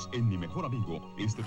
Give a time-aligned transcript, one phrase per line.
[0.00, 1.00] Unidos en Mi Mejor Amigo.
[1.18, 1.42] Este...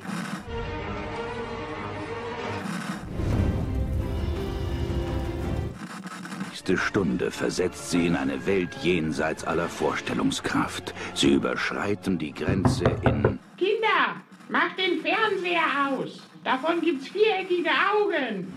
[6.49, 10.93] nächste Stunde versetzt sie in eine Welt jenseits aller Vorstellungskraft.
[11.13, 13.39] Sie überschreiten die Grenze in...
[13.57, 16.21] Kinder, macht den Fernseher aus.
[16.43, 18.53] Davon gibt's viereckige Augen.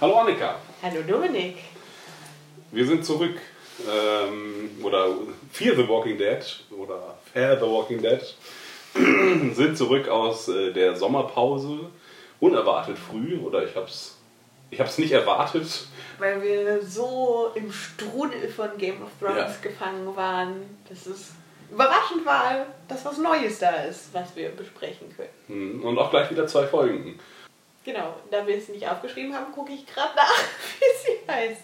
[0.00, 0.56] Hallo Annika.
[0.82, 1.56] Hallo Dominik.
[2.70, 3.38] Wir sind zurück.
[3.88, 5.06] Ähm, oder
[5.50, 8.22] Fear the Walking Dead oder Fair the Walking Dead
[9.54, 11.78] sind zurück aus äh, der Sommerpause.
[12.40, 14.14] Unerwartet früh oder ich hab's
[14.70, 15.86] ich habe es nicht erwartet.
[16.18, 19.54] Weil wir so im Strudel von Game of Thrones Ja.
[19.62, 21.30] gefangen waren, dass es
[21.70, 25.28] überraschend war, dass was Neues da ist, was wir besprechen können.
[25.46, 27.18] Hm, Und auch gleich wieder zwei Folgen.
[27.84, 30.34] Genau, da wir es nicht aufgeschrieben haben, gucke ich gerade nach,
[30.80, 31.62] wie sie heißt.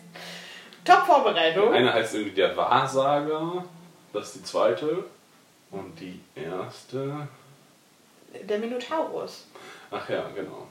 [0.85, 1.73] Top-Vorbereitung.
[1.73, 3.65] Eine heißt irgendwie der Wahrsager,
[4.15, 5.05] das ist die zweite.
[5.71, 7.29] Und die erste.
[8.49, 9.47] Der Minotaurus.
[9.91, 10.67] Ach ja, genau.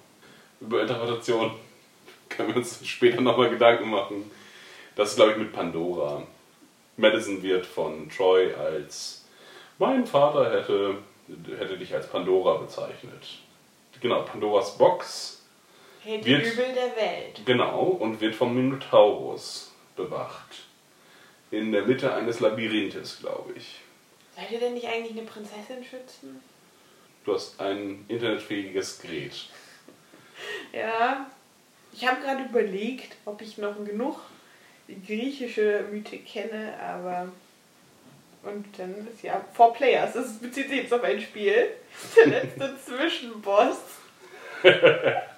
[0.59, 1.51] Über Interpretation
[2.29, 4.31] können wir uns später nochmal Gedanken machen.
[4.95, 6.23] Das ist, glaube ich, mit Pandora.
[6.97, 9.23] Madison wird von Troy als
[9.79, 10.97] mein Vater hätte,
[11.57, 13.39] hätte dich als Pandora bezeichnet.
[13.99, 15.41] Genau, Pandoras Box.
[16.05, 17.41] Die Wird- Übel der Welt.
[17.45, 20.62] Genau, und wird vom Minotaurus bewacht.
[21.53, 23.79] In der Mitte eines Labyrinthes, glaube ich.
[24.35, 26.41] Sollt ihr denn nicht eigentlich eine Prinzessin schützen?
[27.23, 29.33] Du hast ein internetfähiges Gerät.
[30.73, 31.29] Ja.
[31.93, 34.19] Ich habe gerade überlegt, ob ich noch genug
[35.05, 37.31] griechische Mythe kenne, aber.
[38.41, 41.67] Und dann ist ja Four Players, das bezieht sich jetzt auf ein Spiel.
[42.17, 43.77] Der letzte Zwischenboss.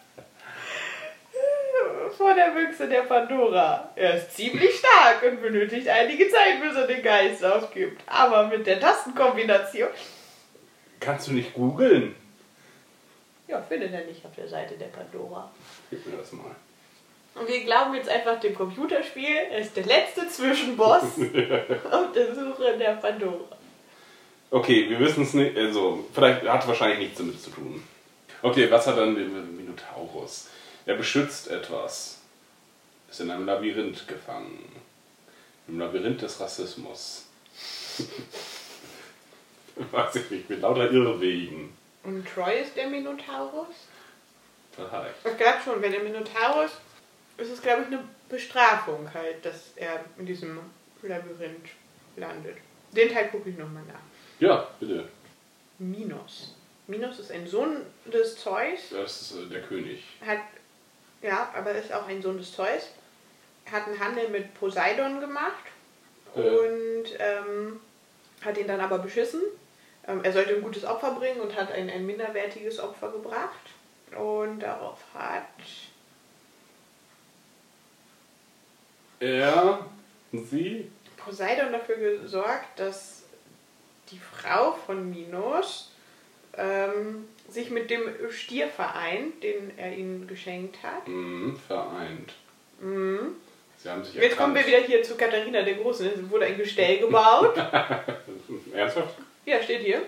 [2.18, 3.90] Vor der Büchse der Pandora.
[3.96, 8.02] Er ist ziemlich stark und benötigt einige Zeit, bis er den Geist aufgibt.
[8.08, 9.90] Aber mit der Tastenkombination.
[11.00, 12.16] Kannst du nicht googeln?
[13.48, 15.52] Ja, findet er nicht auf der Seite der Pandora.
[15.90, 16.56] Gib mir das mal.
[17.36, 21.04] Und wir glauben jetzt einfach dem Computerspiel, er ist der letzte Zwischenboss
[21.92, 23.58] auf der Suche der Pandora.
[24.50, 25.58] Okay, wir wissen es nicht.
[25.58, 27.84] Also, vielleicht hat wahrscheinlich nichts damit zu tun.
[28.42, 30.48] Okay, was hat dann der Minotaurus?
[30.86, 32.20] Er beschützt etwas.
[33.10, 34.72] Ist in einem Labyrinth gefangen.
[35.68, 37.26] Im Labyrinth des Rassismus.
[39.92, 41.76] Weiß ich nicht, mit lauter Irrwegen.
[42.04, 43.76] Und Troy ist der Minotaurus?
[44.76, 45.16] Vielleicht.
[45.26, 46.72] Ich glaube schon, wenn der Minotaurus
[47.38, 50.60] ist es, glaube ich, eine Bestrafung halt, dass er in diesem
[51.02, 51.70] Labyrinth
[52.16, 52.58] landet.
[52.92, 54.00] Den Teil gucke ich nochmal nach.
[54.40, 55.08] Ja, bitte.
[55.80, 56.56] Minos.
[56.88, 60.04] Minos ist ein Sohn des Zeus, Das ist äh, der König.
[60.26, 60.40] hat,
[61.26, 62.90] ja, aber ist auch ein Sohn des Zeus,
[63.72, 65.66] hat einen Handel mit Poseidon gemacht
[66.36, 66.40] Äh.
[66.40, 67.80] und ähm,
[68.44, 69.42] hat ihn dann aber beschissen.
[70.08, 73.66] Ähm, er sollte ein gutes Opfer bringen und hat ein, ein minderwertiges Opfer gebracht.
[74.16, 75.44] Und darauf hat
[79.20, 79.86] Er,
[80.32, 83.24] sie, Poseidon dafür gesorgt, dass
[84.12, 85.92] die Frau von Minos
[86.56, 88.02] ähm, sich mit dem
[88.32, 91.08] Stier vereint, den er ihnen geschenkt hat.
[91.08, 92.34] mh, vereint.
[92.80, 93.36] Mhm.
[93.78, 96.08] Sie haben sich Jetzt kommen wir wieder hier zu Katharina der Großen.
[96.08, 97.56] Es wurde ein Gestell gebaut.
[98.74, 99.16] Ernsthaft?
[99.46, 100.02] ja, steht hier.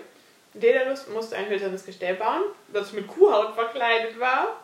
[0.54, 4.60] Daedalus musste ein hölzernes Gestell bauen, das mit Kuhhaut verkleidet war.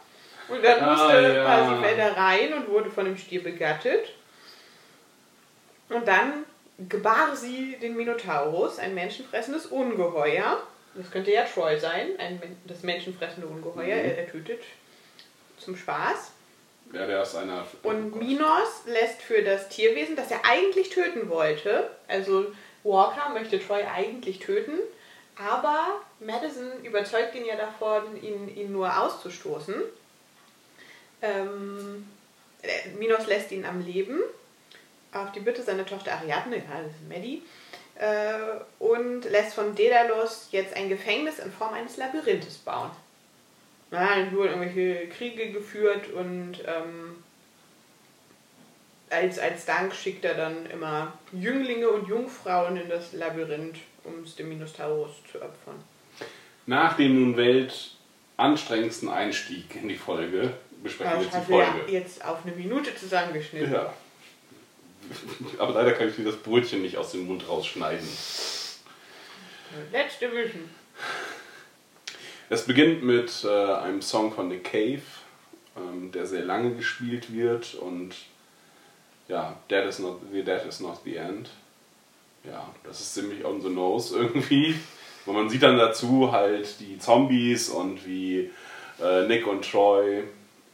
[0.49, 1.45] Und dann Ah, musste ja.
[1.45, 4.13] Parsifal da rein und wurde von dem Stier begattet.
[5.91, 6.45] Und dann
[6.89, 10.61] gebar sie den Minotaurus, ein menschenfressendes Ungeheuer.
[10.95, 13.85] Das könnte ja Troy sein, ein, das menschenfressende Ungeheuer.
[13.85, 13.91] Mhm.
[13.91, 14.63] Er, er tötet
[15.59, 16.33] zum Spaß.
[16.93, 17.67] Ja, der ist einer.
[17.83, 18.17] Und.
[18.17, 22.47] Minos lässt für das Tierwesen, das er eigentlich töten wollte, also
[22.85, 24.79] Walker möchte Troy eigentlich töten,
[25.37, 29.75] aber Madison überzeugt ihn ja davon, ihn, ihn nur auszustoßen.
[31.23, 32.07] Ähm,
[32.63, 34.21] äh, Minos lässt ihn am Leben,
[35.13, 37.43] auf die Bitte seiner Tochter Ariadne, ja, das ist Maddie,
[38.79, 42.91] und lässt von Daedalus jetzt ein Gefängnis in Form eines Labyrinthes bauen.
[43.91, 47.23] Ja, dann wurden irgendwelche Kriege geführt und ähm,
[49.11, 54.35] als, als Dank schickt er dann immer Jünglinge und Jungfrauen in das Labyrinth, um es
[54.35, 55.77] dem Minotaurus zu opfern.
[56.67, 61.93] Nach dem nun weltanstrengendsten Einstieg in die Folge besprechen wir jetzt die haben wir Folge.
[61.93, 63.73] jetzt auf eine Minute zusammengeschnitten.
[63.73, 63.93] Ja.
[65.59, 68.09] Aber leider kann ich dir das Brötchen nicht aus dem Mund rausschneiden.
[69.93, 70.69] Letzte Vision.
[72.49, 75.03] Es beginnt mit äh, einem Song von The Cave,
[75.77, 78.15] ähm, der sehr lange gespielt wird und
[79.29, 81.51] ja, Dead is not, The Dead is not the End.
[82.45, 84.79] Ja, das ist ziemlich on the nose irgendwie.
[85.25, 88.51] Und man sieht dann dazu halt die Zombies und wie
[89.03, 90.25] äh, Nick und Troy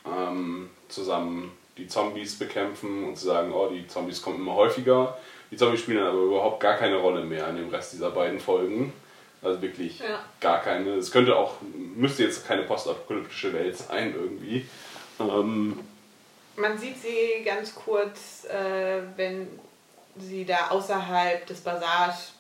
[0.05, 5.17] ähm, zusammen die Zombies bekämpfen und sie sagen, oh, die Zombies kommen immer häufiger.
[5.51, 8.39] Die Zombies spielen dann aber überhaupt gar keine Rolle mehr in dem Rest dieser beiden
[8.39, 8.93] Folgen.
[9.43, 10.21] Also wirklich Ja.
[10.41, 10.91] gar keine.
[10.95, 11.55] Es könnte auch,
[11.97, 14.67] müsste jetzt keine postapokalyptische Welt sein irgendwie.
[15.19, 15.79] Ähm,
[16.57, 19.49] Man sieht sie ganz kurz, äh, wenn
[20.19, 22.33] sie da außerhalb des Basars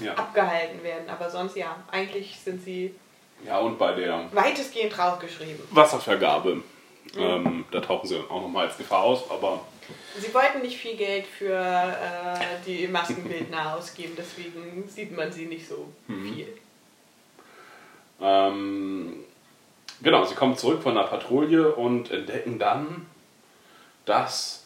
[0.00, 0.14] ja.
[0.14, 1.08] abgehalten werden.
[1.10, 2.94] Aber sonst ja, eigentlich sind sie
[3.44, 5.60] ja, und bei der weitestgehend draufgeschrieben.
[5.70, 6.62] Wasservergabe,
[7.16, 9.60] ähm, da tauchen sie auch nochmal als Gefahr aus, aber
[10.18, 15.68] Sie wollten nicht viel Geld für äh, die Maskenbildner ausgeben, deswegen sieht man sie nicht
[15.68, 16.48] so viel.
[18.20, 19.24] Ähm,
[20.02, 23.06] genau, sie kommen zurück von der Patrouille und entdecken dann,
[24.06, 24.64] dass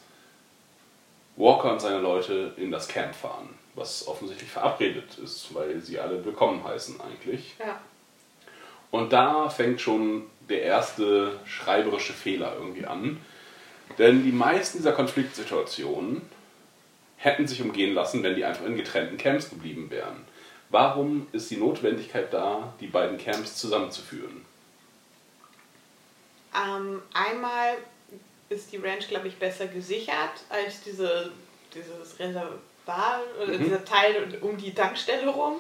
[1.37, 6.25] Walker und seine Leute in das Camp fahren, was offensichtlich verabredet ist, weil sie alle
[6.25, 7.55] willkommen heißen eigentlich.
[7.59, 7.81] Ja.
[8.91, 13.21] Und da fängt schon der erste schreiberische Fehler irgendwie an.
[13.99, 16.23] Denn die meisten dieser Konfliktsituationen
[17.17, 20.25] hätten sich umgehen lassen, wenn die einfach in getrennten Camps geblieben wären.
[20.71, 24.45] Warum ist die Notwendigkeit da, die beiden Camps zusammenzuführen?
[26.55, 27.77] Ähm, einmal
[28.49, 31.31] ist die Ranch, glaube ich, besser gesichert als diese,
[31.75, 35.57] dieses Reservoir oder dieser Teil um die Tankstelle rum.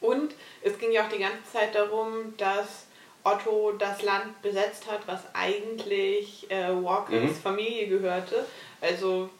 [0.00, 2.83] Und es ging ja auch die ganze Zeit darum, dass
[3.24, 7.34] Otto das Land besetzt hat, was eigentlich äh, Walkers Mhm.
[7.34, 8.44] Familie gehörte.
[8.80, 9.30] Also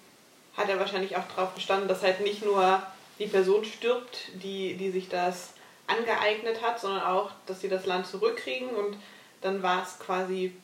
[0.57, 2.83] hat er wahrscheinlich auch darauf bestanden, dass halt nicht nur
[3.19, 5.53] die Person stirbt, die, die sich das
[5.87, 8.69] angeeignet hat, sondern auch, dass sie das Land zurückkriegen.
[8.71, 8.97] Und
[9.43, 10.55] dann war es quasi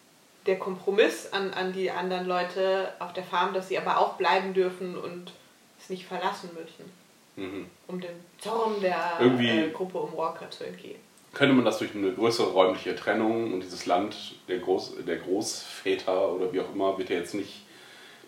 [0.46, 4.54] der Kompromiss an, an die anderen Leute auf der Farm, dass sie aber auch bleiben
[4.54, 5.32] dürfen und
[5.78, 6.90] es nicht verlassen müssen,
[7.36, 7.66] Mhm.
[7.86, 10.98] um dem Zorn der äh, Gruppe um Walker zu entgehen.
[11.32, 16.32] Könnte man das durch eine größere räumliche Trennung und dieses Land der, Groß, der Großväter
[16.32, 17.62] oder wie auch immer, wird ja jetzt nicht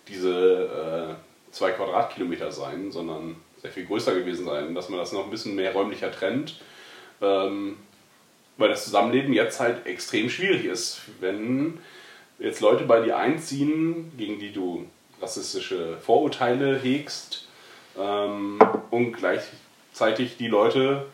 [0.09, 5.25] diese äh, zwei Quadratkilometer sein, sondern sehr viel größer gewesen sein, dass man das noch
[5.25, 6.61] ein bisschen mehr räumlicher trennt.
[7.21, 7.77] Ähm,
[8.57, 11.01] weil das Zusammenleben jetzt halt extrem schwierig ist.
[11.21, 11.79] Wenn
[12.39, 14.87] jetzt Leute bei dir einziehen, gegen die du
[15.21, 17.49] rassistische Vorurteile hegst
[17.99, 18.59] ähm,
[18.91, 21.07] und gleichzeitig die Leute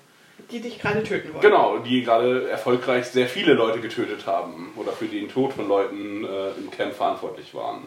[0.50, 1.42] Die dich gerade töten wollen.
[1.42, 6.24] Genau, die gerade erfolgreich sehr viele Leute getötet haben oder für den Tod von Leuten
[6.24, 7.82] äh, im Camp verantwortlich waren.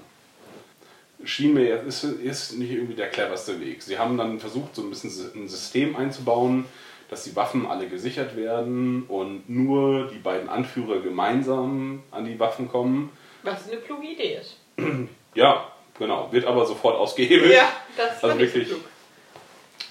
[1.24, 3.82] Schien mir, ist, ist nicht irgendwie der cleverste Weg.
[3.84, 6.66] Sie haben dann versucht, so ein bisschen ein System einzubauen,
[7.10, 12.68] dass die Waffen alle gesichert werden und nur die beiden Anführer gemeinsam an die Waffen
[12.70, 13.12] kommen.
[13.44, 14.58] Was eine kluge Idee ist.
[15.34, 17.54] Ja, genau, wird aber sofort ausgehebelt.
[17.54, 18.82] Ja, das Also fand ich so wirklich klug.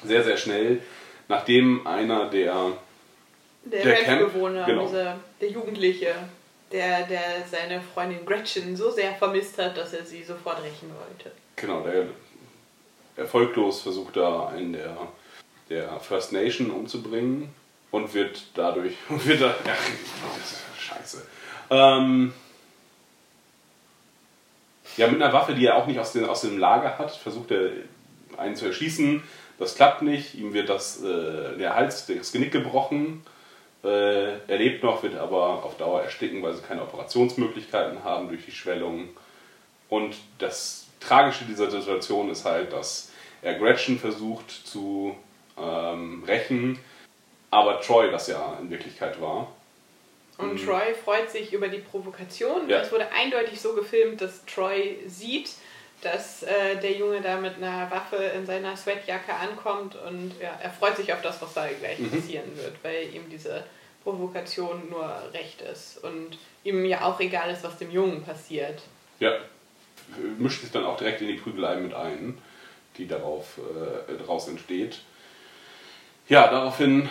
[0.05, 0.83] sehr, sehr schnell,
[1.31, 2.73] nachdem einer der
[3.65, 4.87] Der, Der Ranchbewohner, Camp- genau.
[4.87, 6.15] dieser, der Jugendliche,
[6.73, 11.31] der, der seine Freundin Gretchen so sehr vermisst hat, dass er sie sofort rächen wollte.
[11.57, 12.07] Genau, der
[13.17, 14.97] erfolglos versucht da einen der,
[15.69, 17.55] der First Nation umzubringen
[17.91, 21.27] und wird dadurch, wird da, ist scheiße.
[21.71, 22.33] Ähm,
[24.97, 27.51] ja, mit einer Waffe, die er auch nicht aus, den, aus dem Lager hat, versucht
[27.53, 27.71] er
[28.37, 29.23] einen zu erschießen.
[29.61, 33.23] Das klappt nicht, ihm wird das, äh, der Hals, das Genick gebrochen.
[33.85, 38.47] Äh, er lebt noch, wird aber auf Dauer ersticken, weil sie keine Operationsmöglichkeiten haben durch
[38.47, 39.11] die Schwellung.
[39.91, 43.13] Und das Tragische dieser Situation ist halt, dass
[43.43, 45.15] er Gretchen versucht zu
[45.59, 46.79] ähm, rächen,
[47.51, 49.49] aber Troy das ja in Wirklichkeit war.
[50.39, 52.67] Und Troy freut sich über die Provokation.
[52.67, 52.81] Ja.
[52.81, 55.51] Es wurde eindeutig so gefilmt, dass Troy sieht,
[56.03, 60.71] dass äh, der Junge da mit einer Waffe in seiner Sweatjacke ankommt und ja, er
[60.71, 63.65] freut sich auf das, was da gleich passieren wird, weil ihm diese
[64.03, 68.83] Provokation nur recht ist und ihm ja auch egal ist, was dem Jungen passiert.
[69.19, 69.33] Ja,
[70.39, 72.39] mischt sich dann auch direkt in die Prügelei mit ein,
[72.97, 75.01] die darauf, äh, daraus entsteht.
[76.29, 77.09] Ja, daraufhin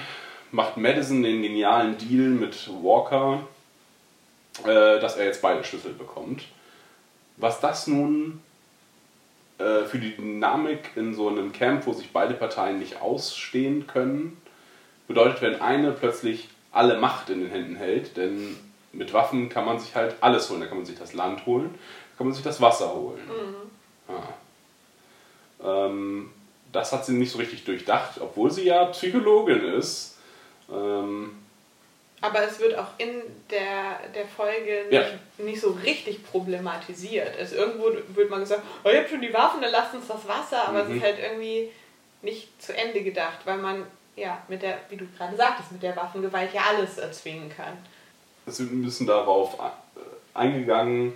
[0.51, 3.43] macht Madison den genialen Deal mit Walker,
[4.63, 6.45] äh, dass er jetzt beide Schlüssel bekommt.
[7.37, 8.41] Was das nun
[9.59, 14.41] äh, für die Dynamik in so einem Camp, wo sich beide Parteien nicht ausstehen können,
[15.07, 18.55] bedeutet, wenn eine plötzlich alle Macht in den Händen hält, denn
[18.93, 20.61] mit Waffen kann man sich halt alles holen.
[20.61, 23.19] Da kann man sich das Land holen, da kann man sich das Wasser holen.
[24.07, 25.87] Ah.
[25.87, 26.29] Ähm,
[26.71, 30.17] das hat sie nicht so richtig durchdacht, obwohl sie ja Psychologin ist.
[30.71, 31.31] Ähm,
[32.21, 35.01] Aber es wird auch in der, der Folge Ja.
[35.01, 37.37] nicht, nicht so richtig problematisiert.
[37.37, 40.27] Also irgendwo wird mal gesagt, oh, ihr habt schon die Waffen, dann lasst uns das
[40.27, 40.67] Wasser.
[40.67, 41.69] Aber es ist halt irgendwie
[42.21, 43.85] nicht zu Ende gedacht, weil man
[44.19, 47.77] ja, mit der, wie du gerade sagtest, mit der Waffengewalt ja alles erzwingen kann.
[48.45, 49.99] Es wird ein bisschen darauf äh,
[50.33, 51.15] eingegangen,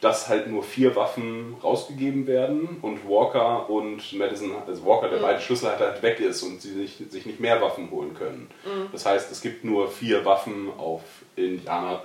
[0.00, 5.40] dass halt nur vier Waffen rausgegeben werden und Walker und Madison, also Walker, der beide
[5.40, 8.50] Schlüssel hat, halt weg ist und sie sich, sich nicht mehr Waffen holen können.
[8.92, 11.02] Das heißt, es gibt nur vier Waffen auf
[11.34, 12.02] Indianer,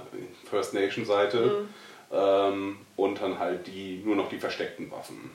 [0.50, 1.68] First Nation Seite
[2.12, 5.32] ähm, und dann halt die, nur noch die versteckten Waffen.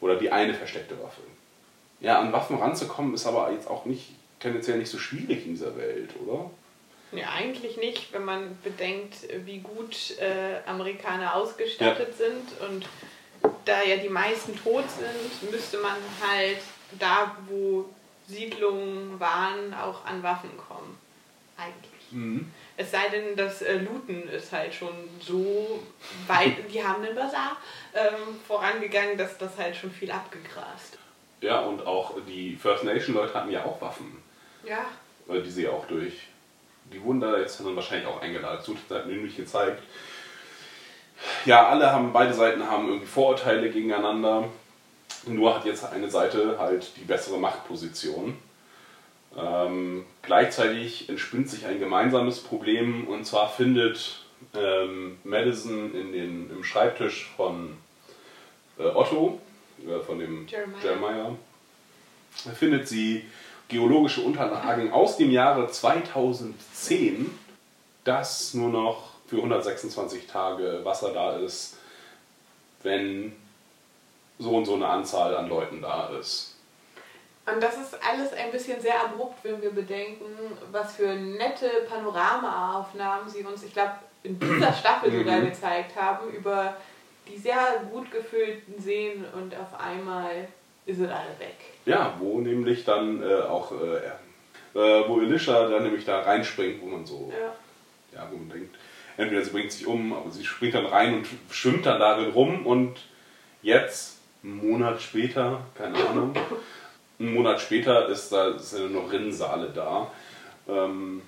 [0.00, 1.22] Oder die eine versteckte Waffe.
[2.00, 5.76] Ja, an Waffen ranzukommen ist aber jetzt auch nicht tendenziell nicht so schwierig in dieser
[5.76, 6.50] Welt, oder?
[7.12, 12.86] Ja, eigentlich nicht, wenn man bedenkt, wie gut äh, Amerikaner ausgestattet sind und
[13.64, 16.58] da ja die meisten tot sind, müsste man halt
[16.98, 17.86] da, wo
[18.28, 20.96] Siedlungen waren, auch an Waffen kommen.
[21.56, 22.12] Eigentlich.
[22.76, 25.80] Es sei denn, das äh, Looten ist halt schon so
[26.26, 27.56] weit, die haben den Bazar
[27.94, 30.98] ähm, vorangegangen, dass das halt schon viel abgegrast.
[31.40, 34.22] Ja, und auch die First Nation Leute hatten ja auch Waffen,
[34.64, 34.86] Ja,
[35.28, 36.14] äh, die sie auch durch.
[36.92, 38.58] Die wurden da jetzt dann wahrscheinlich auch eingeladen.
[38.88, 39.82] Das hat mir nämlich gezeigt.
[41.44, 44.48] Ja, alle haben, beide Seiten haben irgendwie Vorurteile gegeneinander.
[45.26, 48.36] Nur hat jetzt eine Seite halt die bessere Machtposition.
[49.36, 56.64] Ähm, gleichzeitig entspinnt sich ein gemeinsames Problem und zwar findet ähm, Madison in den, im
[56.64, 57.76] Schreibtisch von
[58.78, 59.40] äh, Otto,
[59.86, 60.82] äh, von dem Jeremiah.
[60.82, 61.36] Jeremiah,
[62.54, 63.24] findet sie
[63.70, 67.30] geologische Unterlagen aus dem Jahre 2010,
[68.04, 71.78] dass nur noch für 126 Tage Wasser da ist,
[72.82, 73.34] wenn
[74.38, 76.56] so und so eine Anzahl an Leuten da ist.
[77.46, 80.24] Und das ist alles ein bisschen sehr abrupt, wenn wir bedenken,
[80.70, 86.76] was für nette Panoramaaufnahmen sie uns, ich glaube, in dieser Staffel sogar gezeigt haben, über
[87.26, 90.48] die sehr gut gefüllten Seen und auf einmal
[90.86, 91.56] ist es alle weg.
[91.86, 96.86] Ja, wo nämlich dann äh, auch, äh, äh, wo Elisha dann nämlich da reinspringt, wo
[96.86, 98.18] man so, Ja.
[98.18, 98.76] ja, wo man denkt,
[99.16, 102.66] entweder sie bringt sich um, aber sie springt dann rein und schwimmt dann darin rum
[102.66, 102.96] und
[103.62, 106.34] jetzt, einen Monat später, keine Ahnung,
[107.18, 110.10] einen Monat später ist da sind noch Rinnsale da.
[110.68, 111.20] Ähm,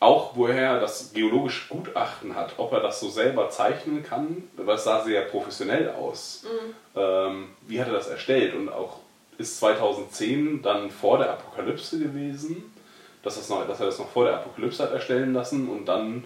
[0.00, 4.76] auch woher er das geologische Gutachten hat, ob er das so selber zeichnen kann, weil
[4.76, 6.44] es sah sehr professionell aus.
[6.96, 8.54] Ähm, wie hat er das erstellt?
[8.54, 9.00] Und auch
[9.36, 12.72] ist 2010 dann vor der Apokalypse gewesen,
[13.22, 16.24] dass, das noch, dass er das noch vor der Apokalypse hat erstellen lassen und dann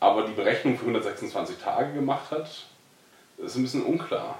[0.00, 2.48] aber die Berechnung für 126 Tage gemacht hat,
[3.38, 4.38] ist ein bisschen unklar.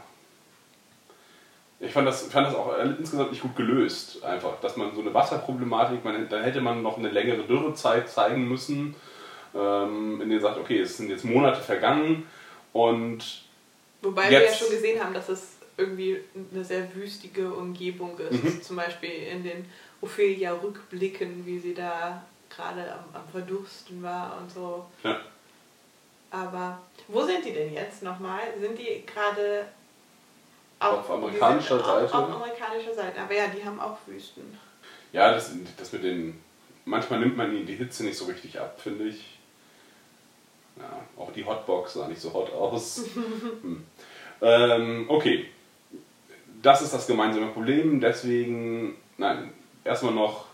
[1.81, 4.61] Ich fand das, fand das auch insgesamt nicht gut gelöst, einfach.
[4.61, 8.95] Dass man so eine Wasserproblematik, man, dann hätte man noch eine längere Dürrezeit zeigen müssen,
[9.55, 12.27] ähm, in der sagt, okay, es sind jetzt Monate vergangen
[12.73, 13.43] und
[14.03, 16.21] Wobei wir ja schon gesehen haben, dass es irgendwie
[16.53, 18.65] eine sehr wüstige Umgebung ist.
[18.65, 19.65] Zum Beispiel in den
[20.01, 22.23] Ophelia-Rückblicken, wie sie da
[22.55, 24.87] gerade am, am Verdursten war und so.
[25.03, 25.21] ja,
[26.31, 28.43] Aber wo sind die denn jetzt nochmal?
[28.61, 29.67] Sind die gerade
[30.91, 32.15] Auf amerikanischer Seite?
[32.15, 33.21] Auf, auf amerikanischer Seite.
[33.21, 34.59] Aber ja, die haben auch Wüsten.
[35.13, 36.41] ja das, das mit den.
[36.87, 39.39] Manchmal nimmt man ihnen die Hitze nicht so richtig ab, finde ich.
[40.77, 43.05] Ja, auch die Hotbox sah nicht so hot aus.
[43.63, 43.85] hm.
[44.43, 45.49] ähm, okay.
[46.63, 49.53] Das ist das gemeinsame Problem, deswegen, nein,
[49.85, 50.47] erstmal noch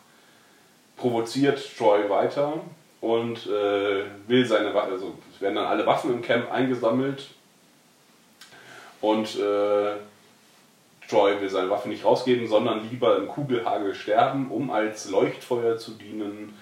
[0.96, 2.60] provoziert Troy weiter
[3.00, 7.28] und äh, will seine Waffe, also es werden dann alle Waffen im Camp eingesammelt
[9.00, 9.92] und äh,
[11.10, 15.92] Troy will seine Waffe nicht rausgeben, sondern lieber im Kugelhagel sterben, um als Leuchtfeuer zu
[15.92, 16.54] dienen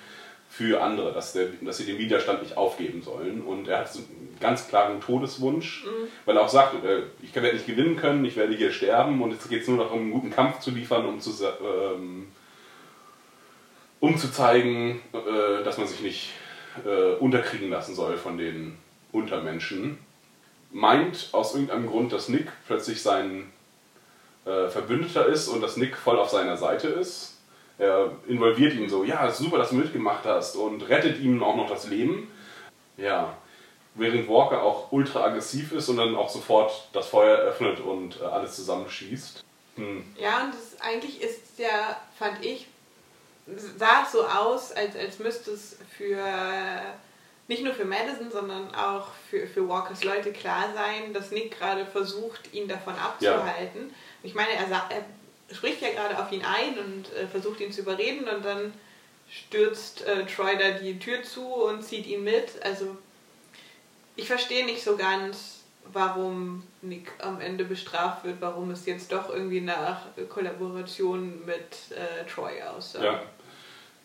[0.48, 3.42] für andere, dass, der, dass sie den Widerstand nicht aufgeben sollen.
[3.42, 5.84] Und er hat so einen ganz klaren Todeswunsch,
[6.24, 9.32] weil er auch sagt, äh, ich werde nicht gewinnen können, ich werde hier sterben und
[9.32, 12.28] jetzt geht es nur noch um einen guten Kampf zu liefern, um zu, ähm,
[14.00, 16.30] um zu zeigen, äh, dass man sich nicht
[16.86, 18.78] äh, unterkriegen lassen soll von den
[19.12, 19.98] Untermenschen.
[20.72, 23.52] Meint aus irgendeinem Grund, dass Nick plötzlich sein
[24.48, 27.34] äh, Verbündeter ist und dass Nick voll auf seiner Seite ist.
[27.78, 31.54] Er involviert ihn so, ja, ist super, dass du mitgemacht hast und rettet ihm auch
[31.54, 32.30] noch das Leben.
[32.96, 33.36] Ja,
[33.94, 38.24] während Walker auch ultra aggressiv ist und dann auch sofort das Feuer öffnet und äh,
[38.24, 39.44] alles zusammenschießt.
[39.76, 40.04] Hm.
[40.18, 42.66] Ja, und das, eigentlich ist ja, fand ich,
[43.76, 46.24] sah es so aus, als, als müsste es für
[47.48, 51.86] nicht nur für Madison, sondern auch für, für Walkers Leute klar sein, dass Nick gerade
[51.86, 53.94] versucht, ihn davon abzuhalten.
[54.22, 57.82] Ich meine, er, er spricht ja gerade auf ihn ein und äh, versucht ihn zu
[57.82, 58.72] überreden und dann
[59.30, 62.62] stürzt äh, Troy da die Tür zu und zieht ihn mit.
[62.62, 62.96] Also
[64.16, 69.30] ich verstehe nicht so ganz, warum Nick am Ende bestraft wird, warum es jetzt doch
[69.30, 73.04] irgendwie nach Kollaboration mit äh, Troy aussah.
[73.04, 73.22] Ja.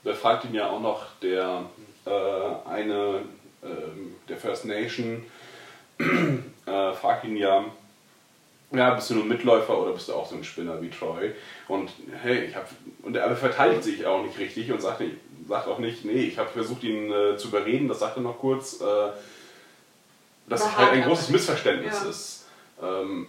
[0.03, 1.65] da fragt ihn ja auch noch der
[2.05, 3.23] äh, eine,
[3.61, 3.67] äh,
[4.27, 5.25] der First Nation,
[5.99, 7.65] äh, fragt ihn ja,
[8.73, 11.31] ja, bist du nur Mitläufer oder bist du auch so ein Spinner wie Troy?
[11.67, 12.67] Und hey, ich hab,
[13.03, 15.15] und er verteidigt sich auch nicht richtig und sagt, nicht,
[15.47, 18.39] sagt auch nicht, nee, ich habe versucht ihn äh, zu überreden, das sagt er noch
[18.39, 19.11] kurz, äh,
[20.47, 22.09] dass es halt ein großes Missverständnis Ja.
[22.09, 22.45] ist.
[22.81, 23.27] Ähm,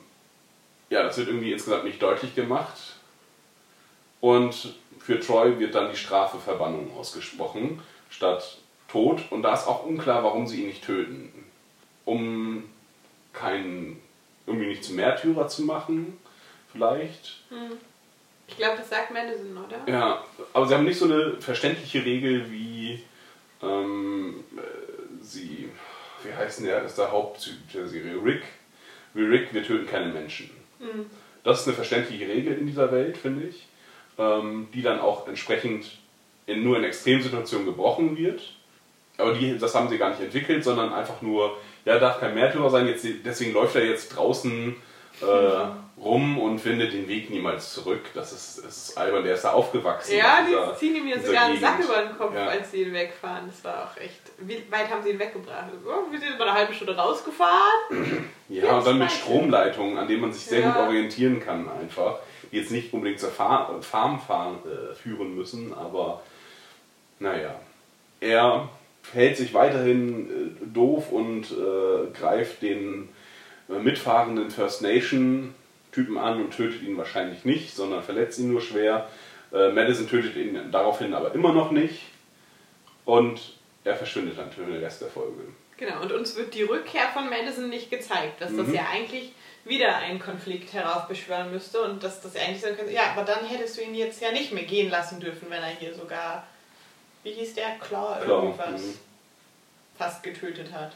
[0.91, 2.77] ja, das wird irgendwie insgesamt nicht deutlich gemacht.
[4.21, 8.59] Und für Troy wird dann die Strafe Verbannung ausgesprochen, statt
[8.89, 9.21] Tod.
[9.31, 11.31] Und da ist auch unklar, warum sie ihn nicht töten.
[12.05, 12.65] Um
[13.33, 14.01] keinen,
[14.47, 16.19] irgendwie nicht zum Märtyrer zu machen,
[16.73, 17.43] vielleicht.
[18.47, 19.91] Ich glaube, das sagt Madison, oder?
[19.91, 23.03] Ja, aber sie haben nicht so eine verständliche Regel wie
[23.63, 25.71] ähm, äh, sie,
[26.23, 28.43] wie heißt denn der, das ist der Haupttyp der Serie, Rick.
[29.15, 30.51] Wie Rick, wir töten keine Menschen.
[31.45, 33.67] Das ist eine verständliche Regel in dieser Welt, finde ich,
[34.19, 35.99] ähm, die dann auch entsprechend
[36.47, 38.54] in, nur in Extremsituationen gebrochen wird.
[39.17, 42.69] Aber die, das haben sie gar nicht entwickelt, sondern einfach nur, ja, darf kein Märtyrer
[42.71, 44.75] sein, jetzt, deswegen läuft er jetzt draußen
[45.21, 48.01] äh, rum und findet den Weg niemals zurück.
[48.15, 50.17] Das ist, das ist albern, der ist da aufgewachsen.
[50.17, 52.47] Ja, dieser- die ziehen ihm dieser sogar einen Sack über den Kopf, Ja.
[52.49, 53.45] als sie ihn wegfahren.
[53.47, 54.21] Das war auch echt.
[54.39, 55.67] Wie weit haben sie ihn weggebracht?
[55.87, 58.29] Oh, wir sind über eine halbe Stunde rausgefahren.
[58.49, 60.73] Ja, und dann mit Jetzt Stromleitungen, an denen man sich sehr Ja.
[60.73, 62.19] gut orientieren kann einfach.
[62.51, 66.23] Die jetzt nicht unbedingt zur Fa Farm fahren, äh, führen müssen, aber
[67.21, 67.55] naja.
[68.21, 68.69] Er
[69.13, 70.31] hält sich weiterhin
[70.63, 73.09] äh, doof und äh, greift den
[73.69, 75.55] äh, mitfahrenden First Nation
[75.93, 79.09] Typen an und tötet ihn wahrscheinlich nicht, sondern verletzt ihn nur schwer.
[79.53, 82.03] Äh, Madison tötet ihn daraufhin aber immer noch nicht.
[83.05, 83.41] Und
[83.85, 85.43] er verschwindet dann für den Rest der Folge.
[85.77, 88.75] Genau, und uns wird die Rückkehr von Madison nicht gezeigt, dass das Mhm.
[88.75, 89.33] ja eigentlich
[89.65, 93.77] wieder einen Konflikt heraufbeschwören müsste und dass das eigentlich so könnte, ja, aber dann hättest
[93.79, 96.47] du ihn jetzt ja nicht mehr gehen lassen dürfen, wenn er hier sogar,
[97.25, 98.99] wie hieß der, Claw, Claw, irgendwas mhm.
[99.99, 100.93] fast getötet hat.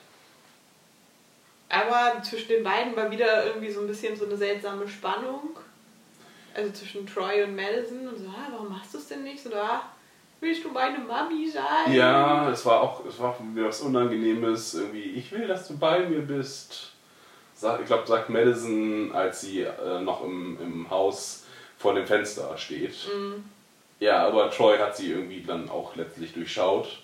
[1.69, 5.57] Aber zwischen den beiden war wieder irgendwie so ein bisschen so eine seltsame Spannung.
[6.55, 9.43] Also zwischen Troy und Madison und so, ah, warum machst du es denn nicht?
[9.43, 9.83] So, ah,
[10.41, 11.93] willst du meine Mami sein?
[11.93, 14.75] Ja, es war auch es war auch wieder was Unangenehmes.
[14.75, 16.93] Irgendwie, ich will, dass du bei mir bist.
[17.55, 21.45] Ich glaube, sagt Madison, als sie äh, noch im, im Haus
[21.77, 22.95] vor dem Fenster steht.
[24.01, 26.99] Ja, aber Troy hat sie irgendwie dann auch letztlich durchschaut.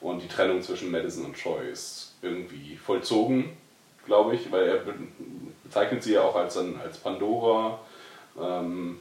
[0.00, 3.56] Und die Trennung zwischen Madison und Troy ist irgendwie vollzogen,
[4.06, 4.94] glaube ich, weil er be-
[5.62, 7.78] bezeichnet sie ja auch als, als Pandora.
[8.40, 8.98] Ähm,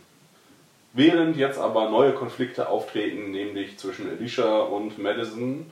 [0.93, 5.69] Während jetzt aber neue Konflikte auftreten, nämlich zwischen Alicia und Madison,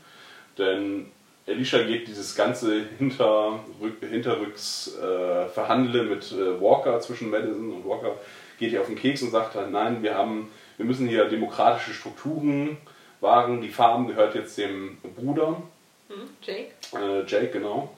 [0.60, 1.08] denn
[1.48, 8.14] Alicia geht dieses ganze Hinterrück, Hinterrücks äh, mit äh, Walker zwischen Madison und Walker
[8.60, 11.94] geht ihr auf den Keks und sagt dann, nein, wir haben, wir müssen hier demokratische
[11.94, 12.78] Strukturen
[13.20, 13.62] wahren.
[13.62, 15.62] Die Farm gehört jetzt dem Bruder,
[16.10, 16.72] Hm, Jake?
[16.96, 17.94] äh, Jake, genau.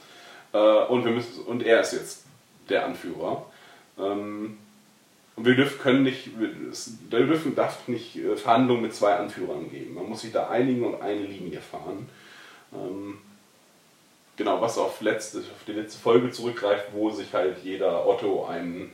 [0.54, 2.26] Äh, und, wir müssen, und er ist jetzt
[2.70, 3.46] der Anführer.
[4.00, 4.58] Ähm,
[5.36, 6.50] und wir dürfen, können nicht, wir
[7.12, 9.94] dürfen, darf nicht äh, Verhandlungen mit zwei Anführern geben.
[9.94, 12.10] Man muss sich da einigen und eine Linie fahren.
[12.74, 13.20] Ähm,
[14.36, 18.92] genau, was auf, letzte, auf die letzte Folge zurückgreift, wo sich halt jeder Otto einen,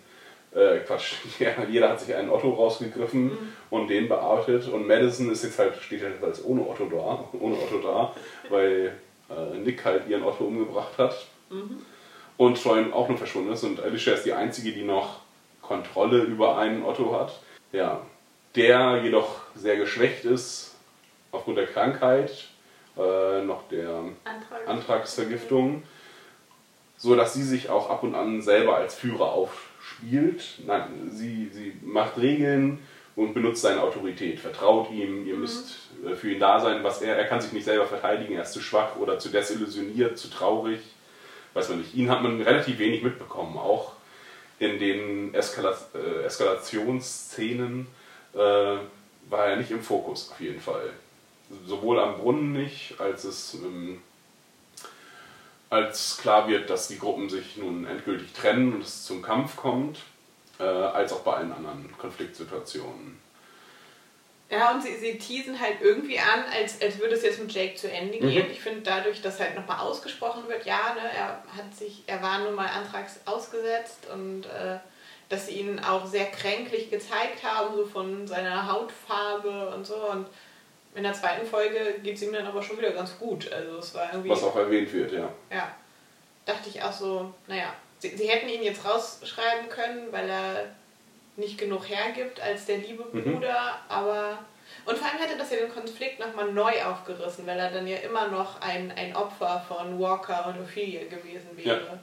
[0.56, 3.32] äh, Quatsch, ja, jeder hat sich einen Otto rausgegriffen
[3.70, 4.68] und den bearbeitet.
[4.70, 8.14] Und Madison ist jetzt halt, steht halt als ohne Otto da, ohne Otto da,
[8.50, 8.94] weil
[9.30, 11.28] äh, Nick halt ihren Otto umgebracht hat.
[12.38, 13.64] Und Troy auch nur verschwunden ist.
[13.64, 15.20] Und Alicia ist die einzige, die noch
[15.62, 17.40] Kontrolle über einen Otto hat.
[17.72, 18.02] Ja,
[18.56, 20.76] der jedoch sehr geschwächt ist
[21.32, 22.48] aufgrund der Krankheit,
[22.98, 24.68] äh, noch der Antrag.
[24.68, 25.84] Antragsvergiftung,
[26.98, 29.34] so dass sie sich auch ab und an selber als Führer
[29.86, 30.44] aufspielt.
[30.66, 32.80] Nein, sie, sie macht Regeln
[33.16, 37.18] und benutzt seine Autorität, vertraut ihm, ihr müsst äh, für ihn da sein, was er,
[37.18, 40.80] er kann sich nicht selber verteidigen, er ist zu schwach oder zu desillusioniert, zu traurig,
[41.54, 41.96] weiß man nicht.
[41.96, 43.94] Ihn hat man relativ wenig mitbekommen, auch
[44.60, 47.88] in den Eskala äh, Eskalationsszenen
[48.34, 50.90] äh, war er nicht im Fokus auf jeden Fall.
[51.66, 54.02] Sowohl am Brunnen nicht, als es ähm,
[55.70, 60.00] als klar wird, dass die Gruppen sich nun endgültig trennen und es zum Kampf kommt,
[60.60, 63.20] äh, als auch bei allen anderen Konfliktsituationen.
[64.50, 67.76] Ja, und sie, sie teasen halt irgendwie an, als, als würde es jetzt mit Jake
[67.76, 68.46] zu Ende gehen.
[68.46, 68.52] Mhm.
[68.52, 72.40] Ich finde dadurch, dass halt nochmal ausgesprochen wird, ja, ne, er hat sich, er war
[72.40, 74.78] nun mal antrags ausgesetzt und äh,
[75.30, 79.96] dass sie ihn auch sehr kränklich gezeigt haben, so von seiner Hautfarbe und so.
[79.96, 80.28] Und
[80.96, 83.52] in der zweiten Folge geht es ihm dann aber schon wieder ganz gut.
[83.52, 84.30] Also es war irgendwie.
[84.30, 85.30] Was auch erwähnt wird, ja.
[85.52, 85.72] Ja.
[86.46, 90.66] Dachte ich auch so, naja, sie, sie hätten ihn jetzt rausschreiben können, weil er
[91.38, 93.34] nicht genug hergibt als der liebe Mhm.
[93.34, 94.38] Bruder, aber
[94.86, 97.98] Und vor allem hätte das ja den Konflikt nochmal neu aufgerissen, weil er dann ja
[97.98, 102.00] immer noch ein, ein Opfer von Walker und Ophelia gewesen wäre.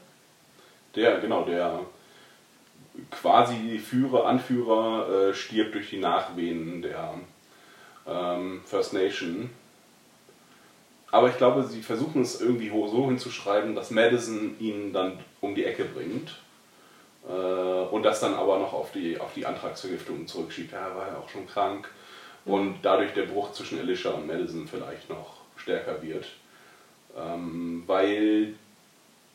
[0.94, 1.80] Der, genau, der
[3.10, 7.14] quasi Führer, Anführer äh, stirbt durch die Nachwehen der
[8.06, 9.50] ähm, First Nation.
[11.10, 15.64] Aber ich glaube, sie versuchen es irgendwie so hinzuschreiben, dass Madison ihn dann um die
[15.64, 16.38] Ecke bringt.
[17.28, 20.72] Äh, und das dann aber noch auf die, auf die Antragsvergiftung zurückschiebt.
[20.72, 21.88] Ja, er war ja auch schon krank.
[22.44, 26.26] Und dadurch der Bruch zwischen Alicia und Madison vielleicht noch stärker wird.
[27.16, 28.54] Ähm, weil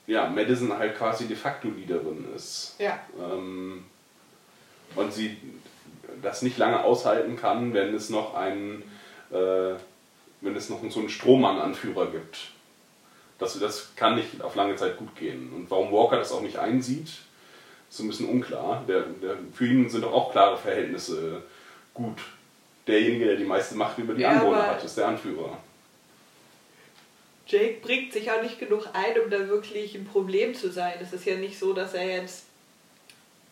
[0.07, 2.75] ja, Madison halt quasi de facto Leaderin ist.
[2.79, 2.99] Ja.
[3.19, 3.85] Ähm,
[4.95, 5.37] und sie
[6.21, 8.83] das nicht lange aushalten kann, wenn es noch einen,
[9.31, 9.75] äh,
[10.41, 12.51] wenn es noch so einen Strohmann-Anführer gibt.
[13.39, 15.53] Das, das kann nicht auf lange Zeit gut gehen.
[15.53, 17.09] Und warum Walker das auch nicht einsieht,
[17.89, 18.83] ist ein bisschen unklar.
[18.87, 21.43] Der, der, für ihn sind doch auch klare Verhältnisse
[21.93, 22.19] gut.
[22.87, 25.57] Derjenige, der die meiste Macht über die Ja, Anwohner hat, ist der Anführer.
[27.47, 30.93] Jake bringt sich auch nicht genug ein, um da wirklich ein Problem zu sein.
[31.01, 32.45] Es ist ja nicht so, dass er jetzt.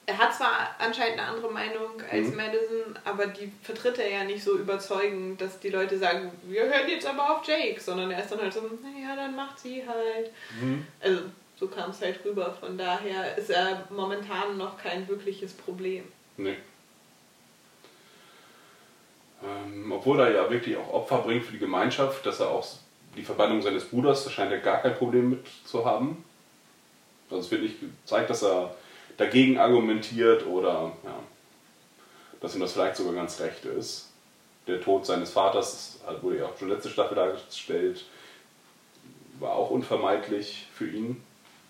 [0.08, 2.36] Er hat zwar anscheinend eine andere Meinung als Mhm.
[2.36, 6.88] Madison, aber die vertritt er ja nicht so überzeugend, dass die Leute sagen, wir hören
[6.88, 10.30] jetzt aber auf Jake, sondern er ist dann halt so, naja, dann macht sie halt.
[11.02, 11.22] Also
[11.58, 12.54] so kam es halt rüber.
[12.60, 16.04] Von daher ist er momentan noch kein wirkliches Problem.
[16.38, 16.58] Nee.
[19.44, 22.66] Ähm, obwohl er ja wirklich auch Opfer bringt für die Gemeinschaft, dass er auch
[23.16, 26.24] die Verbannung seines Bruders, da scheint er gar kein Problem mit zu haben.
[27.30, 28.76] Also es wird nicht gezeigt, dass er
[29.18, 31.20] dagegen argumentiert oder ja,
[32.42, 34.12] dass ihm das vielleicht sogar ganz recht ist.
[34.68, 38.04] Der Tod seines Vaters, das wurde ja auch schon letzte Staffel dargestellt,
[39.40, 41.24] war auch unvermeidlich für ihn.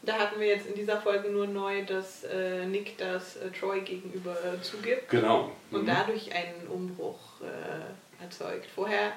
[0.04, 3.82] Da hatten wir jetzt in dieser Folge nur neu, dass äh, Nick das äh, Troy
[3.82, 5.10] gegenüber äh, zugibt.
[5.10, 5.52] Genau.
[5.72, 5.88] und Mhm.
[5.88, 8.68] dadurch einen Umbruch äh, erzeugt.
[8.76, 9.12] Vorher,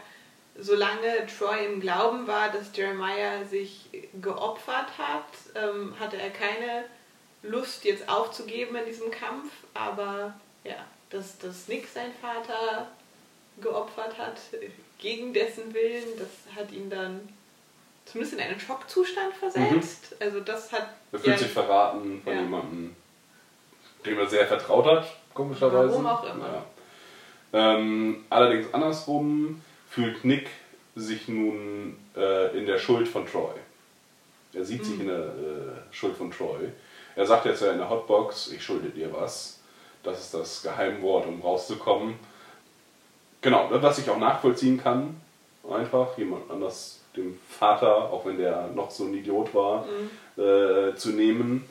[0.58, 6.84] solange Troy im Glauben war, dass Jeremiah sich geopfert hat, ähm, hatte er keine
[7.42, 10.76] Lust jetzt aufzugeben in diesem Kampf, aber ja,
[11.10, 12.88] dass, dass Nick sein Vater
[13.60, 14.36] geopfert hat,
[14.98, 17.28] gegen dessen Willen, das hat ihn dann
[18.04, 20.16] zumindest in einen Schockzustand versetzt.
[20.20, 22.40] Also das hat Er fühlt ja- sich verraten von Ja.
[22.40, 22.96] jemandem,
[24.04, 25.90] dem er sehr vertraut hat, komischerweise.
[25.90, 26.64] Warum auch immer.
[27.52, 27.76] Ja.
[27.76, 30.48] Ähm, allerdings andersrum fühlt Nick
[30.96, 33.54] sich nun äh, in der Schuld von Troy.
[34.52, 34.84] Er sieht Mhm.
[34.84, 36.68] sich in der äh, Schuld von Troy.
[37.18, 39.58] Er sagt jetzt ja in der Hotbox, ich schulde dir was.
[40.04, 42.14] Das ist das Geheimwort, um rauszukommen.
[43.40, 45.20] Genau, was ich auch nachvollziehen kann.
[45.68, 49.84] Einfach jemand anders, dem Vater, auch wenn der noch so ein Idiot war,
[50.36, 51.68] äh, zu nehmen.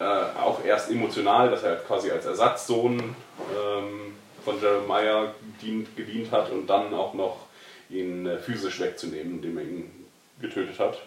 [0.00, 6.32] Äh, auch erst emotional, dass er halt quasi als Ersatzsohn ähm, von Jeremiah dient, gedient
[6.32, 7.46] hat und dann auch noch
[7.90, 10.06] ihn äh, physisch wegzunehmen, indem er ihn
[10.40, 11.00] getötet hat.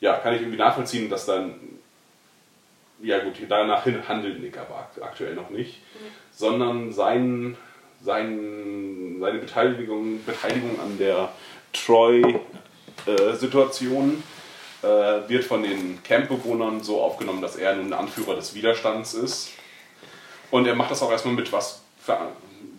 [0.00, 1.54] Ja, kann ich irgendwie nachvollziehen, dass dann,
[3.02, 5.80] ja gut, danach handelt Nick aber akt- aktuell noch nicht,
[6.32, 7.56] sondern sein,
[8.00, 11.30] sein, seine Beteiligung, Beteiligung an der
[13.06, 14.22] Troy-Situation
[14.82, 14.86] äh,
[15.28, 19.50] wird von den Campbewohnern so aufgenommen, dass er nun Anführer des Widerstands ist.
[20.50, 22.18] Und er macht das auch erstmal mit, was für,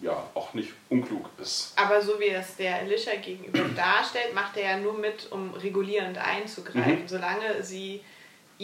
[0.02, 1.74] ja, auch nicht unklug ist.
[1.76, 6.18] Aber so wie es der Alicia gegenüber darstellt, macht er ja nur mit, um regulierend
[6.18, 7.04] einzugreifen.
[7.04, 7.08] Mhm.
[7.08, 8.02] Solange sie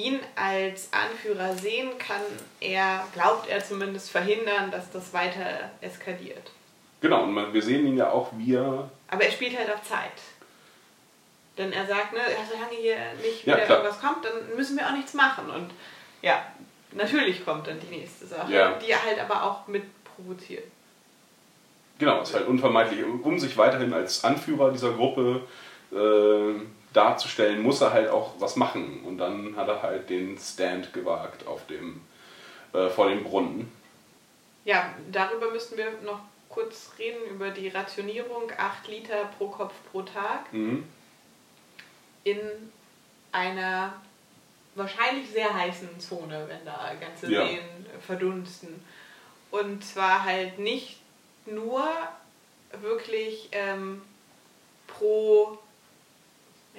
[0.06, 2.22] ihn als Anführer sehen, kann
[2.60, 6.52] er, glaubt er zumindest, verhindern, dass das weiter eskaliert.
[7.02, 8.90] Genau, und wir sehen ihn ja auch, wie er.
[9.10, 10.12] Aber er spielt halt auf Zeit.
[11.58, 13.78] Denn er sagt, ne, ja, solange hier nicht Ja, wieder klar.
[13.80, 15.50] irgendwas kommt, dann müssen wir auch nichts machen.
[15.50, 15.72] Und
[16.22, 16.46] ja,
[16.92, 18.74] natürlich kommt dann die nächste Sache, Ja.
[18.74, 20.64] die er halt aber auch mit provoziert.
[21.98, 23.04] Genau, ist halt unvermeidlich.
[23.06, 25.42] Um sich weiterhin als Anführer dieser Gruppe
[25.92, 26.62] äh,
[26.94, 29.04] darzustellen, muss er halt auch was machen.
[29.06, 32.02] Und dann hat er halt den Stand gewagt auf dem,
[32.74, 33.72] äh, vor dem Brunnen.
[34.66, 38.52] Ja, darüber müssten wir noch kurz reden, über die Rationierung.
[38.58, 40.84] 8 Liter pro Kopf pro Tag Mhm.
[42.24, 42.40] in
[43.32, 43.94] einer
[44.76, 47.46] wahrscheinlich sehr heißen Zone, wenn da ganze Ja.
[47.46, 47.60] Seen
[48.06, 48.84] verdunsten.
[49.52, 50.98] Und zwar halt nicht
[51.46, 51.84] nur
[52.82, 54.02] wirklich ähm,
[54.88, 55.58] pro,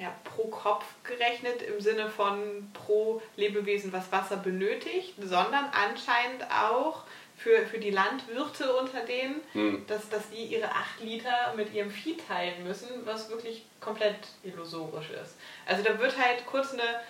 [0.00, 7.02] ja, pro Kopf gerechnet im Sinne von pro Lebewesen, was Wasser benötigt, sondern anscheinend auch
[7.36, 9.84] für, für die Landwirte unter denen, Hm.
[9.86, 15.10] dass, dass die ihre 8 Liter mit ihrem Vieh teilen müssen, was wirklich komplett illusorisch
[15.10, 15.36] ist.
[15.66, 17.00] Also da wird halt kurz eine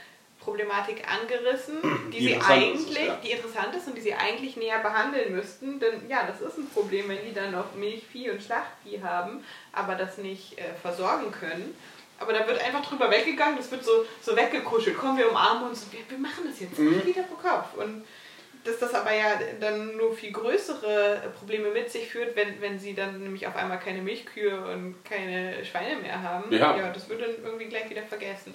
[0.41, 1.77] Problematik angerissen,
[2.13, 3.17] die, Die sie eigentlich, ja.
[3.23, 5.79] die interessant ist und die sie eigentlich näher behandeln müssten.
[5.79, 9.97] Denn ja, das ist ein Problem, wenn die dann noch Milchvieh und Schlachtvieh haben, aber
[9.97, 11.77] das nicht äh, versorgen können.
[12.21, 14.97] Aber da wird einfach drüber weggegangen, das wird so, so weggekuschelt.
[14.97, 17.05] Komm, wir umarmen uns, wir, wir machen das jetzt Mhm.
[17.05, 17.75] wieder pro Kopf.
[17.77, 18.05] Und
[18.63, 22.95] dass das aber ja dann nur viel größere Probleme mit sich führt, wenn, wenn sie
[22.95, 26.53] dann nämlich auf einmal keine Milchkühe und keine Schweine mehr haben.
[26.53, 26.93] Ja.
[26.93, 28.55] das wird dann irgendwie gleich wieder vergessen.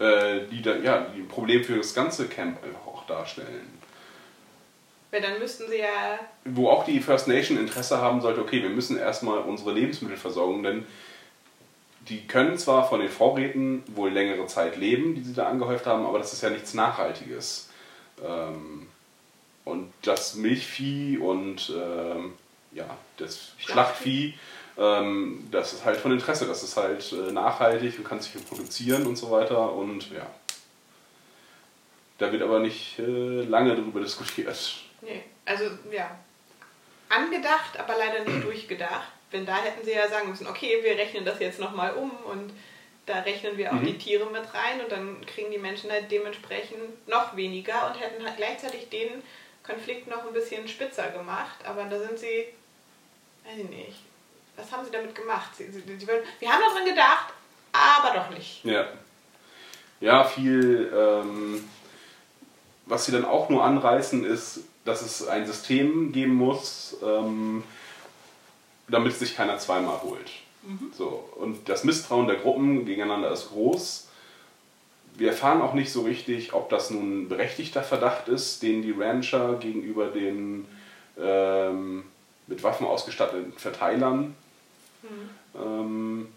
[0.00, 3.78] Äh, die dann, ja, die ein Problem für das ganze Camp einfach auch darstellen.
[5.10, 8.68] Weil dann müssten sie ja Wo auch die First Nation Interesse haben sollte, okay, wir
[8.68, 10.86] müssen erstmal unsere Lebensmittelversorgung, denn
[12.08, 16.06] die können zwar von den Vorräten wohl längere Zeit leben, die sie da angehäuft haben,
[16.06, 17.70] aber das ist ja nichts Nachhaltiges.
[18.24, 18.88] Ähm,
[19.64, 22.32] und das Milchvieh und ähm,
[22.72, 22.86] ja,
[23.18, 24.34] das Schlachtvieh,
[24.78, 26.46] ähm, das ist halt von Interesse.
[26.46, 29.72] Das ist halt äh, nachhaltig und kann sich reproduzieren und so weiter.
[29.74, 30.26] Und ja,
[32.16, 34.56] da wird aber nicht äh, lange darüber diskutiert.
[35.02, 36.10] Nee, also ja,
[37.08, 39.17] angedacht, aber leider nicht durchgedacht.
[39.32, 42.50] Denn da hätten sie ja sagen müssen, okay, wir rechnen das jetzt nochmal um und
[43.06, 43.86] da rechnen wir auch Mhm.
[43.86, 48.24] die Tiere mit rein und dann kriegen die Menschen halt dementsprechend noch weniger und hätten
[48.24, 49.22] halt gleichzeitig den
[49.64, 51.56] Konflikt noch ein bisschen spitzer gemacht.
[51.64, 52.46] Aber da sind sie,
[53.44, 53.96] weiß ich nicht,
[54.56, 55.50] was haben sie damit gemacht?
[55.56, 57.32] Sie, sie, sie, wollen- wir haben daran gedacht,
[57.72, 58.64] aber doch nicht.
[58.64, 58.88] Ja.
[60.00, 61.68] Ja, viel, ähm,
[62.86, 67.62] was sie dann auch nur anreißen, ist, dass es ein System geben muss, ähm,
[68.88, 70.30] damit sich keiner zweimal holt.
[70.96, 71.28] So.
[71.36, 74.08] Und das Misstrauen der Gruppen gegeneinander ist groß.
[75.16, 78.92] Wir erfahren auch nicht so richtig, ob das nun ein berechtigter Verdacht ist, den die
[78.92, 80.66] Rancher gegenüber den
[81.18, 82.04] ähm,
[82.46, 84.34] mit Waffen ausgestatteten Verteilern
[85.54, 86.28] ähm,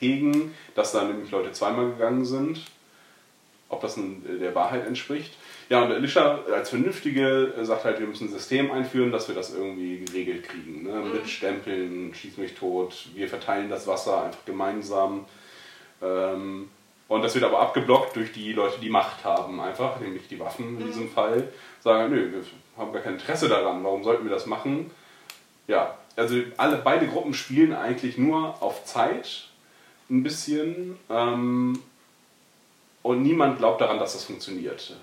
[0.00, 2.60] hegen, dass da nämlich Leute zweimal gegangen sind.
[3.68, 5.34] Ob das nun der Wahrheit entspricht.
[5.68, 9.34] Ja, und Alicia als Vernünftige äh, sagt halt, wir müssen ein System einführen, dass wir
[9.34, 10.84] das irgendwie geregelt kriegen.
[10.84, 11.02] Ne?
[11.12, 15.24] Mit Stempeln, schieß mich tot, wir verteilen das Wasser einfach gemeinsam.
[16.00, 16.68] Ähm,
[17.08, 20.80] und das wird aber abgeblockt durch die Leute, die Macht haben, einfach, nämlich die Waffen
[20.80, 21.48] in diesem Fall.
[21.80, 22.42] Sagen, halt, nö, wir
[22.76, 24.90] haben gar kein Interesse daran, warum sollten wir das machen?
[25.66, 29.48] Ja, also alle, beide Gruppen spielen eigentlich nur auf Zeit
[30.10, 31.80] ein bisschen ähm,
[33.02, 34.96] und niemand glaubt daran, dass das funktioniert.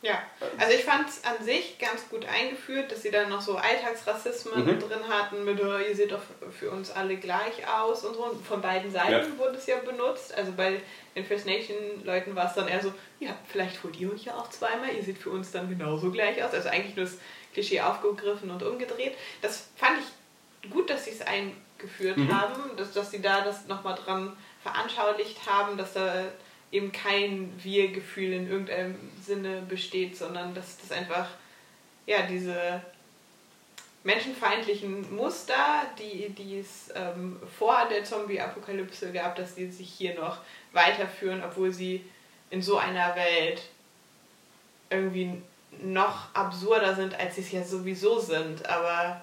[0.00, 0.22] Ja,
[0.58, 4.64] also ich fand es an sich ganz gut eingeführt, dass sie dann noch so Alltagsrassismen
[4.64, 4.78] Mhm.
[4.78, 6.22] drin hatten mit, oh, ihr seht doch
[6.56, 8.24] für uns alle gleich aus und so.
[8.26, 9.38] Und von beiden Seiten Ja.
[9.38, 10.32] wurde es ja benutzt.
[10.36, 10.80] Also bei
[11.16, 14.36] den First Nation Leuten war es dann eher so, ja, vielleicht holt ihr euch ja
[14.36, 16.54] auch zweimal, ihr seht für uns dann genauso gleich aus.
[16.54, 17.16] Also eigentlich nur das
[17.52, 19.16] Klischee aufgegriffen und umgedreht.
[19.42, 22.32] Das fand ich gut, dass sie es eingeführt Mhm.
[22.40, 26.26] haben, dass, dass sie da das nochmal dran veranschaulicht haben, dass da
[26.70, 31.28] eben kein Wir-Gefühl in irgendeinem Sinne besteht, sondern dass das einfach
[32.06, 32.82] ja diese
[34.04, 40.38] menschenfeindlichen Muster, die, die es ähm, vor der Zombie-Apokalypse gab, dass die sich hier noch
[40.72, 42.04] weiterführen, obwohl sie
[42.50, 43.62] in so einer Welt
[44.90, 45.42] irgendwie
[45.82, 49.22] noch absurder sind, als sie es ja sowieso sind, aber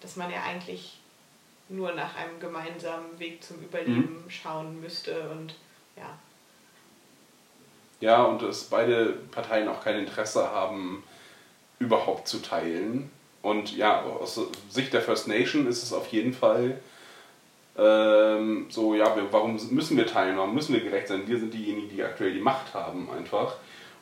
[0.00, 0.98] dass man ja eigentlich
[1.68, 5.54] nur nach einem gemeinsamen Weg zum Überleben schauen müsste und
[5.96, 6.18] ja.
[8.02, 11.04] Ja, und dass beide Parteien auch kein Interesse haben,
[11.78, 13.10] überhaupt zu teilen.
[13.42, 16.78] Und ja, aus Sicht der First Nation ist es auf jeden Fall
[17.78, 21.22] ähm, so, ja, wir, warum müssen wir teilen, warum müssen wir gerecht sein?
[21.26, 23.54] Wir sind diejenigen, die aktuell die Macht haben einfach.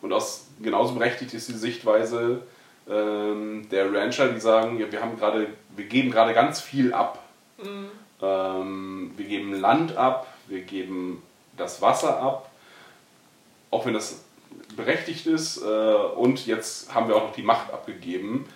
[0.02, 2.42] Und aus, genauso berechtigt ist die Sichtweise
[2.88, 7.22] ähm, der Rancher, die sagen, ja, wir haben gerade, wir geben gerade ganz viel ab.
[8.22, 11.22] Ähm, wir geben Land ab, wir geben
[11.56, 12.49] das Wasser ab,
[13.70, 14.22] auch wenn das
[14.76, 15.58] berechtigt ist.
[15.62, 18.48] Äh, und jetzt haben wir auch noch die Macht abgegeben.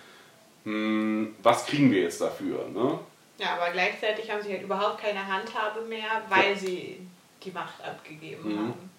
[0.63, 2.67] Hm, was kriegen wir jetzt dafür?
[2.69, 2.99] Ne?
[3.37, 6.55] Ja, aber gleichzeitig haben sie halt überhaupt keine Handhabe mehr, weil Ja.
[6.55, 7.07] sie
[7.43, 8.57] die Macht abgegeben Mhm.
[8.59, 8.89] haben.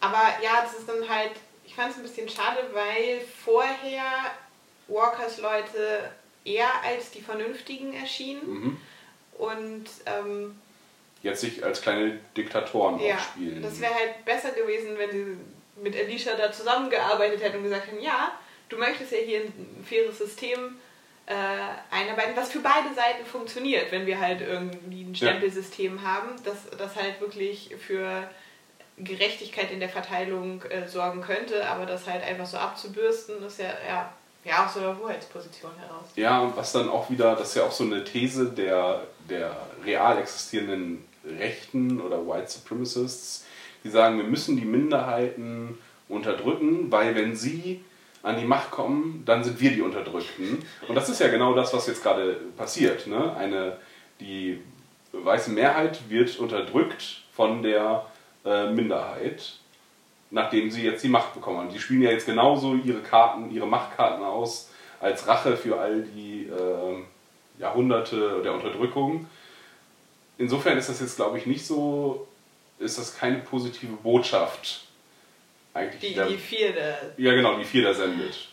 [0.00, 1.32] Aber ja, das ist dann halt,
[1.64, 4.02] ich fand es ein bisschen schade, weil vorher
[4.86, 6.10] Walkers Leute
[6.44, 8.76] eher als die Vernünftigen erschienen Mhm.
[9.38, 10.58] und ähm,
[11.28, 13.62] Jetzt sich als kleine Diktatoren ja, aufspielen.
[13.62, 15.36] das wäre halt besser gewesen, wenn sie
[15.82, 18.32] mit Alicia da zusammengearbeitet hätten und gesagt hätten, ja,
[18.68, 20.76] du möchtest ja hier ein faires System
[21.26, 21.34] äh,
[21.94, 25.28] einarbeiten, was für beide Seiten funktioniert, wenn wir halt irgendwie ein Ja.
[25.28, 28.28] Stempelsystem haben, das, das halt wirklich für
[28.96, 33.72] Gerechtigkeit in der Verteilung äh, sorgen könnte, aber das halt einfach so abzubürsten, ist ja,
[33.86, 34.12] ja,
[34.44, 36.06] ja aus so einer Hoheitsposition heraus.
[36.16, 39.54] Ja, und was dann auch wieder, das ist ja auch so eine These der, der
[39.84, 41.04] real existierenden
[41.38, 43.46] Rechten oder White Supremacists,
[43.84, 47.80] Die sagen, wir müssen die Minderheiten unterdrücken, weil wenn sie
[48.22, 50.64] an die Macht kommen, dann sind wir die Unterdrückten.
[50.88, 53.06] Und das ist ja genau das, was jetzt gerade passiert.
[53.06, 53.34] Ne?
[53.36, 53.76] Eine,
[54.20, 54.60] die
[55.12, 58.06] weiße Mehrheit wird unterdrückt von der
[58.44, 59.58] äh, Minderheit,
[60.30, 61.68] nachdem sie jetzt die Macht bekommen haben.
[61.70, 66.46] Die spielen ja jetzt genauso ihre Karten, ihre Machtkarten aus, als Rache für all die
[66.46, 69.26] äh, Jahrhunderte der Unterdrückung.
[70.38, 72.26] Insofern ist das jetzt, glaube ich, nicht so,
[72.78, 74.84] ist das keine positive Botschaft.
[75.74, 77.14] Eigentlich Die, der- die vierte.
[77.16, 78.48] ja, genau, die vier da sendet.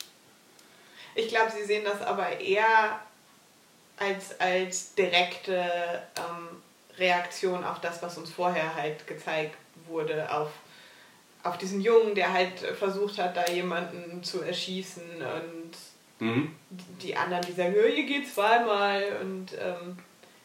[1.15, 3.00] Ich glaube, sie sehen das aber eher
[3.98, 5.54] als, als direkte
[6.17, 6.62] ähm,
[6.98, 9.56] Reaktion auf das, was uns vorher halt gezeigt
[9.88, 10.50] wurde, auf,
[11.43, 15.71] auf diesen Jungen, der halt versucht hat, da jemanden zu erschießen und
[16.19, 16.56] Mhm.
[17.02, 19.98] die anderen, die sagen, "Ja, ihr geht zweimal und ähm,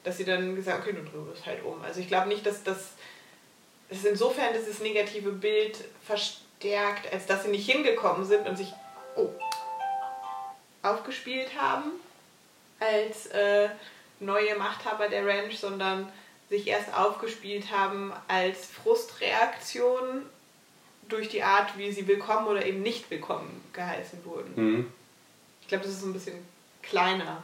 [0.05, 1.81] dass sie dann gesagt okay, du drehst halt um.
[1.83, 2.91] Also ich glaube nicht, dass das
[3.91, 8.73] es insofern dieses negative Bild verstärkt, als dass sie nicht hingekommen sind und sich
[9.17, 9.29] oh,
[10.83, 11.91] aufgespielt haben
[12.79, 13.69] als äh,
[14.21, 16.11] neue Machthaber der Ranch, sondern
[16.49, 20.23] sich erst aufgespielt haben als Frustreaktion
[21.09, 24.53] durch die Art, wie sie willkommen oder eben nicht willkommen geheißen wurden.
[24.55, 24.93] Mhm.
[25.63, 26.37] Ich glaube, das ist so ein bisschen
[26.83, 27.43] kleiner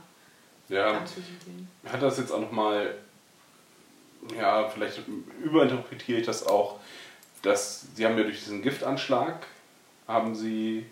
[0.68, 1.04] Ja,
[1.84, 2.94] hat das jetzt auch nochmal,
[4.36, 5.00] ja, vielleicht
[5.42, 6.80] überinterpretiere ich das auch,
[7.42, 9.46] dass sie haben ja durch diesen Giftanschlag,
[10.08, 10.86] haben sie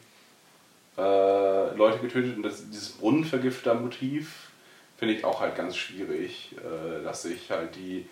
[0.96, 4.50] äh, Leute getötet und das, dieses Brunnenvergifter-Motiv
[4.96, 8.06] finde ich auch halt ganz schwierig, äh, dass sich halt die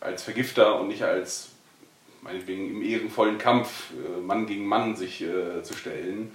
[0.00, 1.50] als Vergifter und nicht als
[2.20, 6.34] meinetwegen im ehrenvollen Kampf äh, Mann gegen Mann sich äh, zu stellen.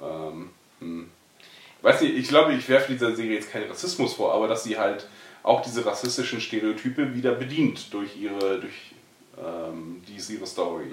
[0.00, 1.10] Ähm, hm.
[1.82, 4.78] Weiß nicht, ich glaube, ich werfe dieser Serie jetzt keinen Rassismus vor, aber dass sie
[4.78, 5.06] halt
[5.42, 8.92] auch diese rassistischen Stereotype wieder bedient durch ihre, durch
[9.38, 10.86] ähm, diese ihre Story.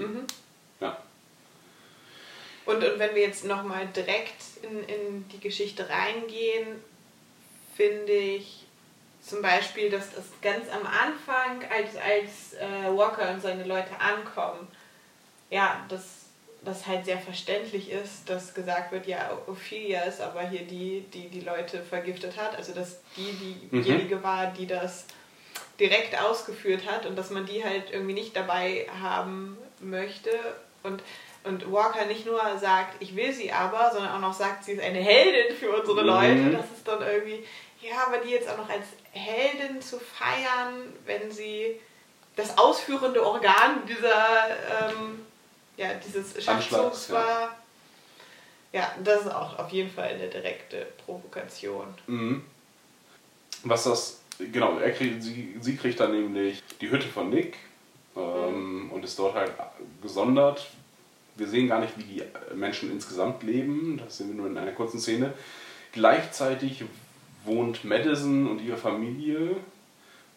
[0.80, 0.98] Ja.
[2.66, 6.68] Und, und wenn wir jetzt nochmal direkt in, in die Geschichte reingehen,
[7.76, 8.66] finde ich
[9.22, 14.68] zum Beispiel, dass das ganz am Anfang, als, als äh, Walker und seine Leute ankommen,
[15.50, 16.15] ja, dass
[16.66, 21.30] das halt sehr verständlich ist, dass gesagt wird, ja, Ophelia ist aber hier die, die
[21.30, 22.56] die Leute vergiftet hat.
[22.58, 23.32] Also dass die
[23.72, 25.06] diejenige war, die das
[25.80, 30.32] direkt ausgeführt hat und dass man die halt irgendwie nicht dabei haben möchte.
[30.84, 31.04] Und,
[31.44, 34.84] und Walker nicht nur sagt, ich will sie aber, sondern auch noch sagt, sie ist
[34.84, 36.08] eine Heldin für unsere Mhm.
[36.08, 36.52] Leute.
[36.58, 37.44] Das ist dann irgendwie,
[37.82, 41.80] ja, aber die jetzt auch noch als Heldin zu feiern, wenn sie
[42.36, 44.48] das ausführende Organ dieser,
[44.90, 45.26] ähm,
[45.78, 47.16] ja, dieses Schachzugs ja.
[47.16, 47.56] war.
[48.72, 51.88] Ja, das ist auch auf jeden Fall eine direkte Provokation.
[52.08, 52.44] Mhm.
[53.64, 57.56] Was das, genau, er kriegt, sie, sie kriegt dann nämlich die Hütte von Nick
[58.16, 59.54] ähm, und ist dort halt
[60.02, 60.68] gesondert.
[61.36, 64.72] Wir sehen gar nicht, wie die Menschen insgesamt leben, das sehen wir nur in einer
[64.72, 65.34] kurzen Szene.
[65.92, 66.84] Gleichzeitig
[67.46, 69.56] wohnt Madison und ihre Familie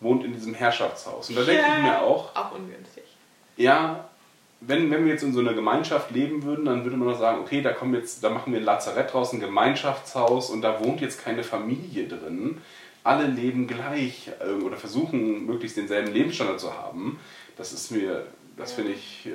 [0.01, 1.29] wohnt in diesem Herrschaftshaus.
[1.29, 3.05] Und da denke ich mir auch, Auch ungünstig.
[3.57, 4.08] ja,
[4.61, 7.41] wenn, wenn wir jetzt in so einer Gemeinschaft leben würden, dann würde man doch sagen,
[7.41, 11.01] okay, da kommen jetzt, da machen wir ein Lazarett draus, ein Gemeinschaftshaus und da wohnt
[11.01, 12.61] jetzt keine Familie drin.
[13.05, 17.21] Alle leben gleich äh, oder versuchen möglichst denselben Lebensstandard zu haben.
[17.57, 19.31] Das ist mir, das finde ich, äh,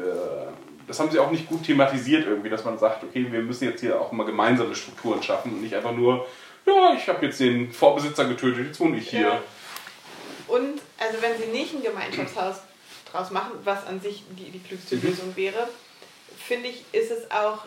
[0.87, 3.79] das haben sie auch nicht gut thematisiert irgendwie, dass man sagt, okay, wir müssen jetzt
[3.79, 6.27] hier auch mal gemeinsame Strukturen schaffen und nicht einfach nur,
[6.65, 9.21] ja, ich habe jetzt den Vorbesitzer getötet, jetzt wohne ich hier.
[9.21, 9.41] Ja.
[10.47, 12.57] Und also wenn sie nicht ein Gemeinschaftshaus
[13.13, 15.01] draus machen, was an sich die, die klügste Mhm.
[15.03, 15.69] Lösung wäre,
[16.37, 17.59] finde ich, ist es auch,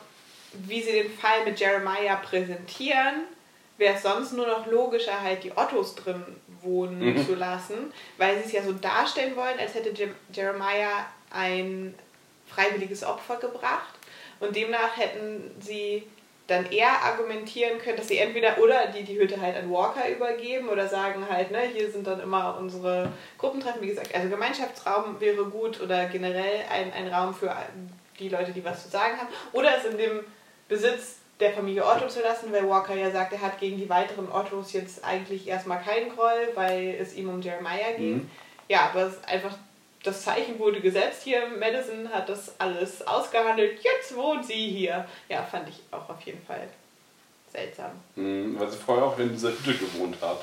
[0.52, 3.22] wie sie den Fall mit Jeremiah präsentieren,
[3.78, 6.24] wäre es sonst nur noch logischer, halt die Ottos drin
[6.62, 7.26] wohnen Mhm.
[7.26, 11.94] zu lassen, weil sie es ja so darstellen wollen, als hätte Je Jeremiah ein
[12.48, 13.94] freiwilliges Opfer gebracht
[14.40, 16.04] und demnach hätten sie
[16.46, 20.68] dann eher argumentieren können, dass sie entweder oder die die Hütte halt an Walker übergeben
[20.68, 25.44] oder sagen halt, ne, hier sind dann immer unsere Gruppentreffen, wie gesagt, also Gemeinschaftsraum wäre
[25.46, 27.54] gut oder generell ein, ein Raum für
[28.20, 30.20] die Leute, die was zu sagen haben, oder es in dem
[30.68, 34.30] Besitz der Familie Otto zu lassen, weil Walker ja sagt, er hat gegen die weiteren
[34.30, 38.14] Ottos jetzt eigentlich erstmal keinen Groll, weil es ihm um Jeremiah ging.
[38.14, 38.30] Mhm.
[38.68, 39.56] Ja, aber es ist einfach,
[40.06, 41.42] das Zeichen wurde gesetzt hier.
[41.58, 43.80] Madison hat das alles ausgehandelt.
[43.82, 45.04] Jetzt wohnt sie hier.
[45.28, 46.68] Ja, fand ich auch auf jeden Fall
[47.52, 47.90] seltsam.
[48.14, 50.40] Mhm, weil sie vorher auch in dieser Hütte gewohnt hat.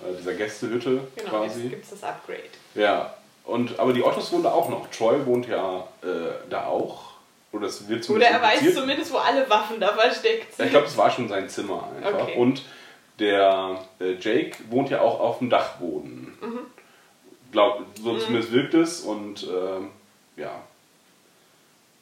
[0.00, 1.60] Äh, dieser Gästehütte Genau, quasi.
[1.62, 2.42] jetzt gibt es das Upgrade.
[2.74, 3.14] Ja,
[3.44, 4.88] und, aber die Ottos wohnen da auch noch.
[4.90, 7.14] Troy wohnt ja äh, da auch.
[7.52, 10.66] Oder es wird Oder er weiß zumindest, wo alle Waffen da versteckt sind.
[10.66, 12.22] Ich glaube, es war schon sein Zimmer einfach.
[12.22, 12.36] Okay.
[12.36, 12.62] Und
[13.20, 16.36] der äh, Jake wohnt ja auch auf dem Dachboden.
[16.40, 16.58] Mhm.
[17.54, 19.90] Glaub, so zumindest wirkt es und ähm,
[20.36, 20.60] ja.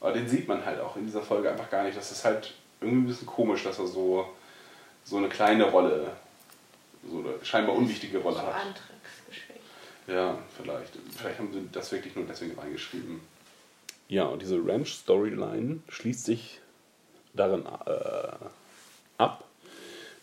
[0.01, 1.95] Aber den sieht man halt auch in dieser Folge einfach gar nicht.
[1.95, 4.27] Das ist halt irgendwie ein bisschen komisch, dass er so,
[5.05, 6.11] so eine kleine Rolle,
[7.07, 8.81] so eine scheinbar unwichtige Rolle So hat.
[10.07, 10.97] Ja, vielleicht.
[11.15, 13.21] Vielleicht haben sie das wirklich nur deswegen reingeschrieben.
[14.09, 16.61] Ja, und diese Ranch-Storyline schließt sich
[17.35, 18.47] darin äh,
[19.19, 19.45] ab,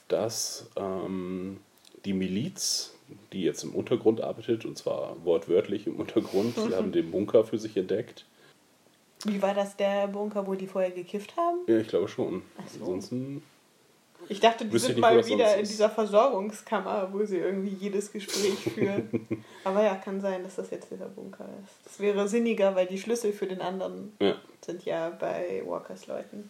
[0.07, 1.59] dass ähm,
[2.05, 2.95] die Miliz,
[3.33, 7.57] die jetzt im Untergrund arbeitet, und zwar wortwörtlich im Untergrund, sie haben den Bunker für
[7.57, 8.25] sich entdeckt.
[9.25, 11.59] Wie war das der Bunker, wo die vorher gekifft haben?
[11.67, 12.41] Ja, ich glaube schon.
[12.67, 12.79] so.
[12.79, 13.43] Ansonsten,
[14.29, 18.59] Ich dachte, die sind nicht, mal wieder in dieser Versorgungskammer, wo sie irgendwie jedes Gespräch
[18.59, 19.27] führen.
[19.63, 21.75] Aber ja, kann sein, dass das jetzt dieser Bunker ist.
[21.85, 24.35] Das wäre sinniger, weil die Schlüssel für den anderen ja.
[24.61, 26.49] sind ja bei Walkers Leuten.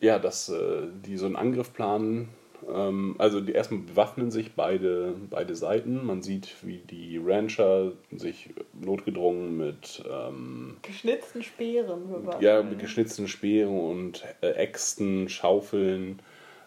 [0.00, 2.28] Ja, dass äh, die so einen Angriff planen.
[2.72, 6.04] Ähm, also die erstmal bewaffnen sich beide, beide Seiten.
[6.04, 12.42] Man sieht, wie die Rancher sich notgedrungen mit, ähm, Geschnitzten Speeren bewaffnen.
[12.42, 16.20] ja, mit geschnitzten Speeren und äh, Äxten, Schaufeln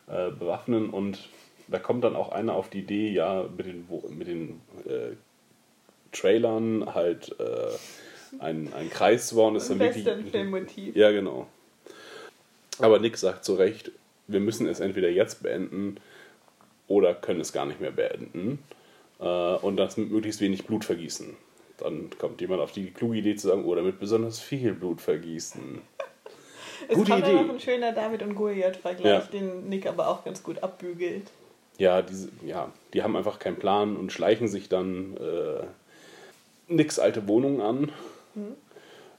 [0.07, 0.89] äh, bewaffnen.
[0.89, 1.29] Und
[1.67, 3.87] da kommt dann auch einer auf die Idee, ja, mit den,
[4.17, 5.15] mit den äh,
[6.11, 9.55] Trailern halt äh, ein, ein Kreis zu bauen.
[9.55, 10.95] Ist dann wirklich, Western-Filmmotiv.
[10.95, 11.47] ja, genau.
[12.79, 13.91] Aber Nick sagt zu Recht,
[14.27, 15.97] wir müssen es entweder jetzt beenden
[16.87, 18.59] oder können es gar nicht mehr beenden.
[19.19, 21.35] Äh, und das mit möglichst wenig Blut vergießen.
[21.77, 25.81] Dann kommt jemand auf die kluge Idee zu sagen, oder mit besonders viel Blut vergießen.
[26.87, 27.33] Es Gute kommt Idee.
[27.33, 29.19] noch ein schöner David und Goliath-Vergleich, Ja.
[29.31, 31.31] den Nick aber auch ganz gut abbügelt.
[31.77, 35.63] Ja, diese, ja, die haben einfach keinen Plan und schleichen sich dann äh,
[36.73, 37.91] Nicks alte Wohnung an,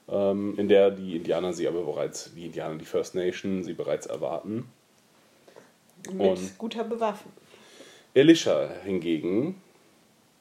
[0.09, 4.07] ähm, in der die Indianer sie aber bereits, die Indianer, die First Nation, sie bereits
[4.07, 4.67] erwarten.
[6.13, 7.33] Mit Und- guter Bewaffnung.
[8.15, 9.61] Elisha hingegen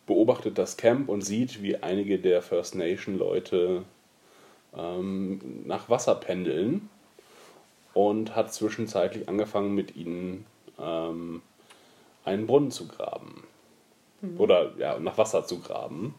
[0.06, 3.84] beobachtet das Camp und sieht, wie einige der First Nation Leute
[4.76, 6.90] ähm, nach Wasser pendeln
[7.94, 10.46] und hat zwischenzeitlich angefangen, mit ihnen
[10.80, 11.42] ähm,
[12.24, 13.44] einen Brunnen zu graben.
[14.40, 16.16] Oder ja, nach Wasser zu graben.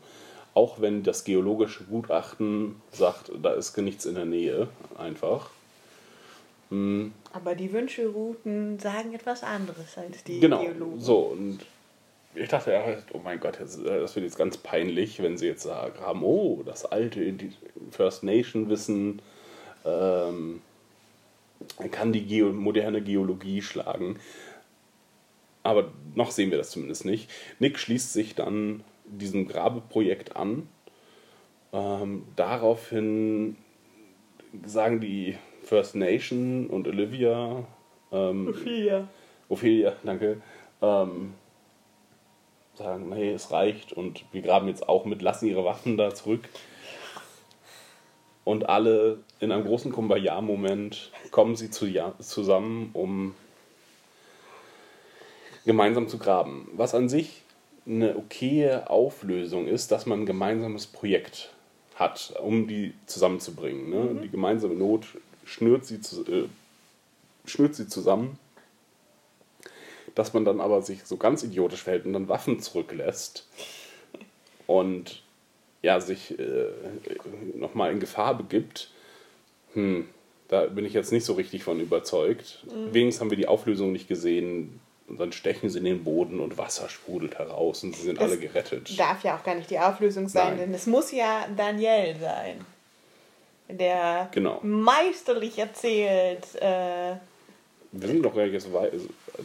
[0.54, 5.50] Auch wenn das geologische Gutachten sagt, da ist nichts in der Nähe, einfach.
[6.70, 11.00] Hm, Aber die Wünschelrouten sagen etwas anderes als die Genau, Geologen.
[11.00, 11.60] so und
[12.34, 15.62] ich dachte, ja, oh mein Gott, äh, das wird jetzt ganz peinlich, wenn sie jetzt
[15.62, 17.34] sagen haben, oh, das alte
[17.90, 19.22] First Nation Wissen
[19.84, 20.60] ähm,
[21.90, 24.18] kann die Geo moderne Geologie schlagen.
[25.62, 27.30] Aber noch sehen wir das zumindest nicht.
[27.58, 30.68] Nick schließt sich dann diesem Grabeprojekt an.
[31.72, 33.56] Ähm, daraufhin
[34.64, 35.36] sagen die
[35.68, 37.62] First Nation und Olivia,
[38.10, 39.06] ähm, Vier.
[39.50, 40.40] Ophelia, danke,
[40.80, 41.34] ähm,
[42.72, 46.48] sagen, nee, es reicht und wir graben jetzt auch mit, lassen ihre Waffen da zurück.
[48.44, 53.34] Und alle in einem großen Kumbaya-Moment kommen sie zu, ja, zusammen, um
[55.66, 56.70] gemeinsam zu graben.
[56.72, 57.42] Was an sich
[57.86, 61.52] eine okaye Auflösung ist, dass man ein gemeinsames Projekt
[61.94, 63.90] hat, um die zusammenzubringen.
[63.90, 64.20] Ne?
[64.22, 65.08] Die gemeinsame Not
[65.48, 66.48] schnürt sie, äh,
[67.46, 68.38] schnürt sie zusammen
[70.18, 73.46] dass man dann aber sich so ganz idiotisch verhält und dann Waffen zurücklässt
[74.66, 75.22] und
[75.80, 76.66] ja, sich äh,
[77.54, 78.90] nochmal in Gefahr begibt,
[79.74, 80.08] hm,
[80.48, 82.64] da bin ich jetzt nicht so richtig von überzeugt.
[82.90, 84.80] Wenigstens haben wir die Auflösung nicht gesehen.
[85.06, 88.28] Und dann stechen sie in den Boden und Wasser sprudelt heraus und sie sind Das
[88.30, 88.98] alle gerettet.
[88.98, 90.58] Darf ja auch gar nicht die Auflösung sein, Nein.
[90.58, 92.62] denn es muss ja Daniel sein.
[93.68, 94.60] Der Genau.
[94.62, 96.54] meisterlich erzählt.
[96.60, 97.14] Äh,
[97.92, 98.68] Wir sind doch jetzt.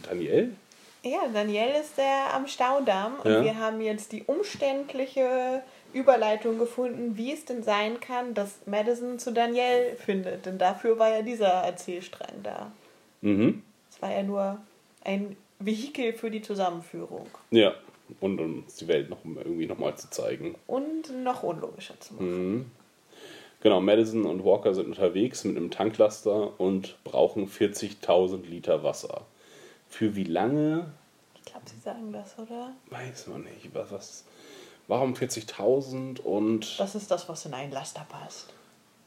[0.08, 0.54] Daniel?
[1.02, 3.44] ja, Daniel ist der am Staudamm und Ja.
[3.44, 5.62] wir haben jetzt die umständliche
[5.92, 10.46] Überleitung gefunden, wie es denn sein kann, dass Madison zu Daniel findet.
[10.46, 12.72] Denn dafür war ja dieser Erzählstrang da.
[13.20, 13.62] Mhm.
[13.90, 14.58] Es war ja nur
[15.04, 17.26] ein Vehikel für die Zusammenführung.
[17.50, 17.74] Ja.
[18.20, 20.56] Und um uns die Welt noch irgendwie nochmal zu zeigen.
[20.66, 22.70] Und noch unlogischer zu machen.
[23.64, 29.22] Genau, Madison und Walker sind unterwegs mit einem Tanklaster und brauchen 40.000 Liter Wasser.
[29.88, 30.92] Für wie lange?
[31.34, 32.72] Ich glaube, sie sagen das, oder?
[32.90, 33.70] Weiß man nicht.
[33.72, 34.24] Was, was,
[34.86, 36.78] warum 40.000 und.
[36.78, 38.52] Das ist das, was in einen Laster passt.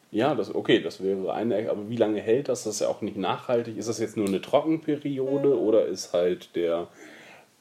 [0.10, 1.70] Ja, das, okay, das wäre eine.
[1.70, 2.64] Aber wie lange hält das?
[2.64, 3.78] Das ist ja auch nicht nachhaltig.
[3.78, 6.88] Ist das jetzt nur eine Trockenperiode oder ist halt der.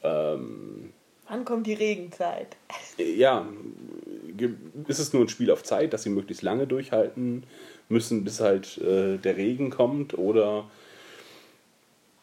[0.01, 0.93] Ähm,
[1.27, 2.57] Wann kommt die Regenzeit?
[2.97, 3.45] ja,
[4.87, 7.43] ist es nur ein Spiel auf Zeit, dass sie möglichst lange durchhalten
[7.89, 10.17] müssen, bis halt äh, der Regen kommt?
[10.17, 10.65] Oder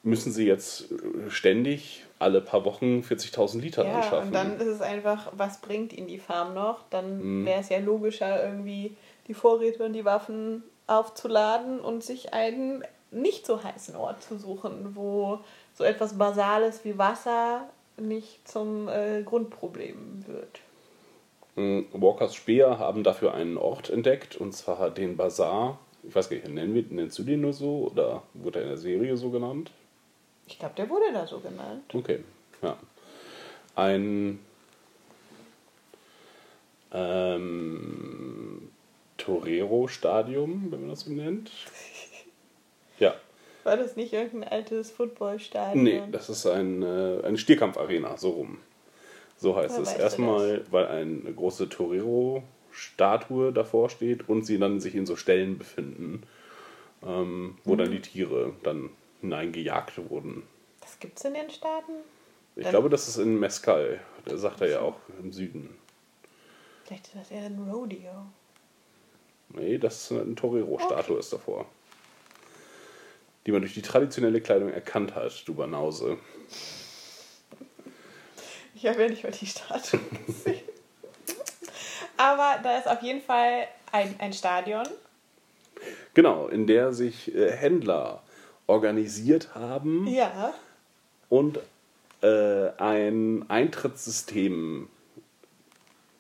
[0.03, 4.29] müssen sie jetzt äh, ständig alle paar Wochen 40.000 Liter Ja, anschaffen?
[4.29, 6.85] und dann ist es einfach, was bringt ihnen die Farm noch?
[6.91, 8.97] Dann wäre es ja logischer, irgendwie
[9.29, 14.95] die Vorräte und die Waffen aufzuladen und sich einen nicht so heißen Ort zu suchen,
[14.95, 15.41] wo
[15.75, 20.61] so etwas Basales wie Wasser nicht zum äh, Grundproblem wird.
[21.57, 25.79] Mm, Walkers Speer haben dafür einen Ort entdeckt, und zwar den Bazar.
[26.03, 28.69] Ich weiß gar nicht, nennen wir, nennst du den nur so oder wurde er in
[28.71, 29.71] der Serie so genannt?
[30.47, 31.85] Ich glaube, der wurde da so genannt.
[31.93, 32.21] Okay,
[32.63, 32.77] ja.
[33.77, 34.39] Ein
[36.93, 38.71] ähm,
[39.17, 41.51] Torero-Stadium, wenn man das so nennt.
[43.01, 43.13] Ja.
[43.65, 45.83] War das nicht irgendein altes Footballstadion?
[45.83, 48.59] Nee, das ist ein, äh, eine Stierkampfarena, so rum.
[49.37, 49.95] So heißt Woher es.
[49.95, 56.23] Erstmal, weil eine große Torero-Statue davor steht und sie dann sich in so Stellen befinden,
[57.05, 57.79] ähm, wo Mhm.
[57.79, 60.43] dann die Tiere dann hineingejagt wurden.
[60.81, 61.93] Was gibt's in den Staaten?
[62.57, 64.01] Ich Dann- glaube, das ist in Mescal.
[64.27, 65.77] Der sagt er ja auch im Süden.
[66.85, 68.27] Vielleicht ist das eher ein Rodeo.
[69.51, 71.67] Nee, das ist eine Torero-Statue ist davor.
[73.47, 76.19] Die man durch die traditionelle Kleidung erkannt hat, du Banause.
[78.85, 80.61] Ich habe ja nicht mal die Statue gesehen.
[82.19, 84.87] Aber da ist auf jeden Fall ein, ein Stadion.
[86.13, 88.23] Genau, in der sich äh, Händler
[88.67, 90.53] organisiert haben Ja.
[91.31, 91.61] und
[92.21, 94.91] äh, ein Eintrittssystem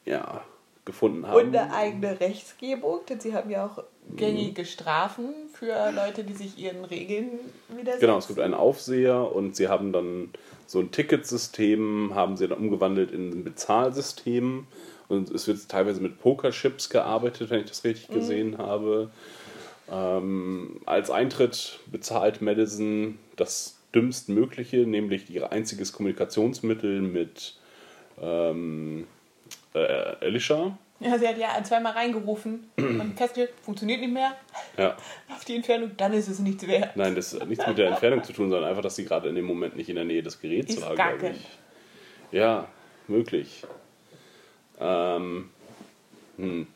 [0.06, 0.42] ja,
[0.86, 1.36] gefunden haben.
[1.36, 3.84] Und eine eigene Rechtsgebung, denn sie haben ja auch
[4.16, 5.34] gängige Strafen
[5.64, 7.30] für Leute, die sich ihren Regeln
[7.68, 8.00] widersetzen.
[8.00, 10.30] Genau, es gibt einen Aufseher und sie haben dann
[10.66, 14.66] so ein Ticketsystem, haben sie dann umgewandelt in ein Bezahlsystem
[15.08, 19.10] und es wird teilweise mit Pokerchips gearbeitet, wenn ich das richtig gesehen habe.
[19.90, 27.56] Ähm, als Eintritt bezahlt Madison das dümmstmögliche, nämlich ihr einziges Kommunikationsmittel mit
[28.20, 29.06] ähm,
[29.74, 30.78] äh, Alicia.
[31.00, 34.36] Ja, sie hat ja zweimal reingerufen und festgestellt, funktioniert nicht mehr.
[34.78, 34.96] Ja.
[35.34, 36.96] Auf die Entfernung, dann ist es nichts wert.
[36.96, 39.34] Nein, das hat nichts mit der Entfernung zu tun, sondern einfach, dass sie gerade in
[39.34, 41.48] dem Moment nicht in der Nähe des Geräts Ist war, glaube ich.
[42.30, 42.68] Ja,
[43.08, 43.64] möglich.
[44.80, 45.50] Ähm,
[46.36, 46.66] hm.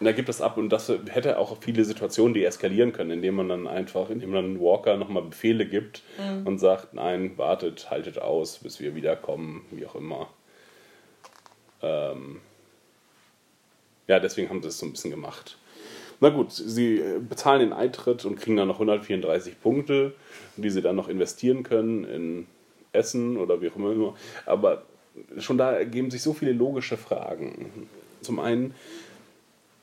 [0.00, 3.48] Und da gibt es ab und das hätte auch viele Situationen deeskalieren können, indem man
[3.48, 6.02] dann einfach, indem man Walker nochmal Befehle gibt
[6.44, 10.28] und sagt, nein, wartet, haltet aus, bis wir wiederkommen, wie auch immer.
[11.82, 12.40] Ähm,
[14.08, 15.58] ja, deswegen haben sie es so ein bisschen gemacht.
[16.20, 20.14] Na gut, sie äh, bezahlen den Eintritt und kriegen dann noch 134 Punkte,
[20.56, 22.46] die sie dann noch investieren können in
[22.92, 24.14] Essen oder wie auch immer.
[24.46, 24.82] Aber
[25.38, 27.88] schon da ergeben sich so viele logische Fragen.
[28.20, 28.74] Zum einen,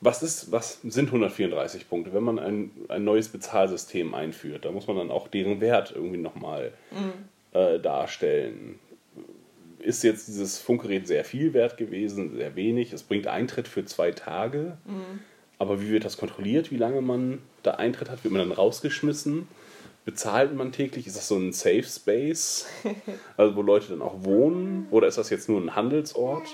[0.00, 2.12] was, ist, was sind 134 Punkte?
[2.12, 6.18] Wenn man ein, ein neues Bezahlsystem einführt, da muss man dann auch deren Wert irgendwie
[6.18, 6.72] nochmal
[7.52, 8.78] äh, darstellen.
[9.86, 12.92] Ist jetzt dieses Funkgerät sehr viel wert gewesen, sehr wenig?
[12.92, 14.76] Es bringt Eintritt für zwei Tage.
[15.58, 18.24] Aber wie wird das kontrolliert, wie lange man da Eintritt hat?
[18.24, 19.46] Wird man dann rausgeschmissen?
[20.04, 21.06] Bezahlt man täglich?
[21.06, 22.66] Ist das so ein Safe Space?
[23.36, 24.88] Also wo Leute dann auch wohnen?
[24.90, 26.48] Oder ist das jetzt nur ein Handelsort?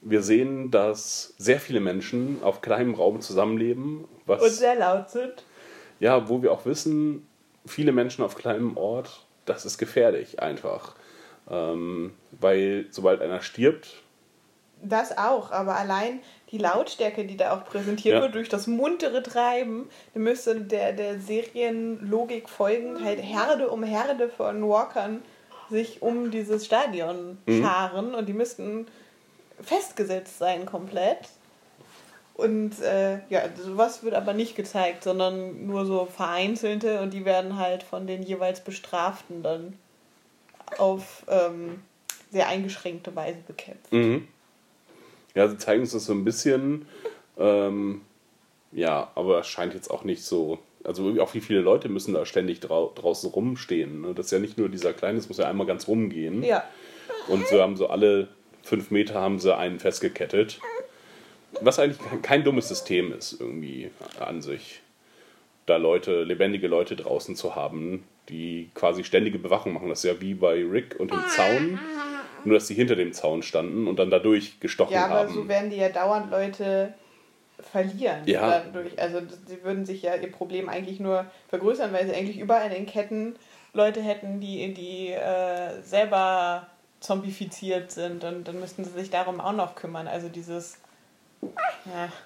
[0.00, 5.44] Wir sehen, dass sehr viele Menschen auf kleinem Raum zusammenleben, was Und sehr laut sind.
[6.00, 7.26] ja, wo wir auch wissen,
[7.66, 10.94] viele Menschen auf kleinem Ort, das ist gefährlich einfach.
[11.50, 14.02] Ähm, weil sobald einer stirbt,
[14.82, 16.20] Das auch, aber allein
[16.52, 18.20] die Lautstärke, die da auch präsentiert Ja.
[18.22, 24.28] wird, durch das muntere Treiben, da müsste der, der Serienlogik folgend halt Herde um Herde
[24.28, 25.22] von Walkern
[25.68, 27.62] sich um dieses Stadion Mhm.
[27.62, 28.86] scharen und die müssten
[29.60, 31.18] festgesetzt sein komplett.
[32.34, 37.58] Und äh, ja, sowas wird aber nicht gezeigt, sondern nur so vereinzelte und die werden
[37.58, 39.74] halt von den jeweils Bestraften dann
[40.78, 41.80] auf ähm,
[42.30, 43.92] sehr eingeschränkte Weise bekämpft.
[43.92, 44.28] Mhm.
[45.34, 46.86] Ja, sie zeigen uns das so ein bisschen.
[47.38, 48.02] Ähm,
[48.72, 50.58] ja, aber es scheint jetzt auch nicht so.
[50.84, 54.00] Also irgendwie auch wie viele Leute müssen da ständig drau draußen rumstehen.
[54.00, 54.14] Ne?
[54.14, 56.42] Das ist ja nicht nur dieser kleine, es muss ja einmal ganz rumgehen.
[56.42, 56.64] Ja,
[57.28, 58.28] Und so haben so alle
[58.62, 60.58] fünf Meter haben sie einen festgekettet.
[61.60, 63.90] Was eigentlich kein- kein dummes System ist, irgendwie
[64.20, 64.80] an sich.
[65.66, 69.88] Da Leute, lebendige Leute draußen zu haben, die quasi ständige Bewachung machen.
[69.88, 71.78] Das ist ja wie bei Rick und dem Zaun.
[72.44, 75.34] Nur, dass sie hinter dem Zaun standen und dann dadurch gestochen ja aber haben.
[75.34, 76.94] so werden die ja dauernd Leute
[77.58, 78.22] verlieren.
[78.24, 78.62] Ja.
[78.64, 78.98] Dadurch.
[78.98, 82.86] Also sie würden sich ja ihr Problem eigentlich nur vergrößern, weil sie eigentlich überall in
[82.86, 83.34] Ketten
[83.72, 86.66] Leute hätten, die, die äh, selber
[87.00, 90.06] zombifiziert sind und dann müssten sie sich darum auch noch kümmern.
[90.06, 90.79] Also dieses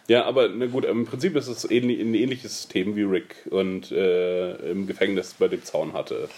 [0.08, 3.92] ja, aber na gut, im Prinzip ist es ähnlich, ein ähnliches System wie Rick und
[3.92, 6.28] äh, im Gefängnis bei dem Zaun hatte.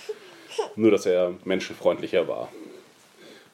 [0.76, 2.50] Nur, dass er menschenfreundlicher war.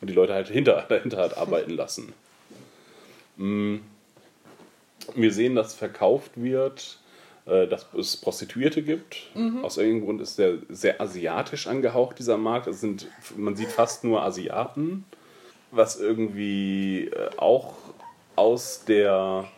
[0.00, 2.12] Und die Leute halt hinter, dahinter hat arbeiten lassen.
[3.36, 3.76] Mm.
[5.16, 6.98] Wir sehen, dass verkauft wird
[7.46, 9.30] äh, dass es Prostituierte gibt.
[9.62, 12.68] Aus irgendeinem Grund ist der sehr asiatisch angehaucht, dieser Markt.
[12.68, 15.04] Es sind, man sieht fast nur Asiaten,
[15.72, 17.74] was irgendwie äh, auch
[18.37, 19.49] aus der,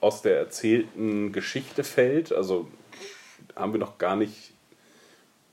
[0.00, 2.32] aus der erzählten Geschichte fällt.
[2.32, 2.68] Also
[3.56, 4.52] haben wir noch gar nicht.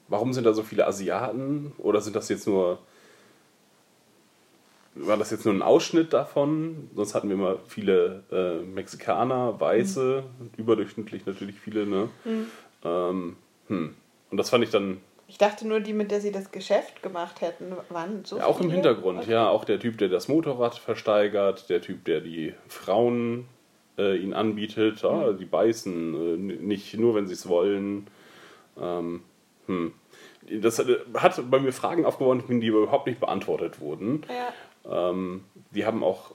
[0.08, 1.74] Warum sind da so viele Asiaten?
[1.78, 2.80] Oder sind das jetzt nur.
[4.98, 6.89] War das jetzt nur ein Ausschnitt davon?
[6.96, 10.24] Sonst hatten wir immer viele äh, Mexikaner, Weiße,
[10.56, 12.10] überdurchschnittlich natürlich viele, ne?
[12.86, 13.36] Ähm,
[13.68, 13.93] hm.
[14.32, 17.41] Und das fand ich dann Ich dachte nur, die, mit der sie das Geschäft gemacht
[17.41, 18.69] hätten, waren so ja, auch im?
[18.69, 19.32] Hintergrund, Okay.
[19.32, 19.49] ja.
[19.49, 23.47] Auch der Typ, der das Motorrad versteigert, der Typ, der die Frauen
[23.97, 28.07] äh, ihn anbietet, ah, die beißen, äh, nicht nur, wenn sie es wollen.
[28.80, 29.23] Ähm,
[29.65, 29.93] hm.
[30.61, 34.23] Das äh, hat bei mir Fragen aufgeworfen, die überhaupt nicht beantwortet wurden.
[34.30, 35.09] Ja.
[35.09, 36.34] Ähm, die haben auch,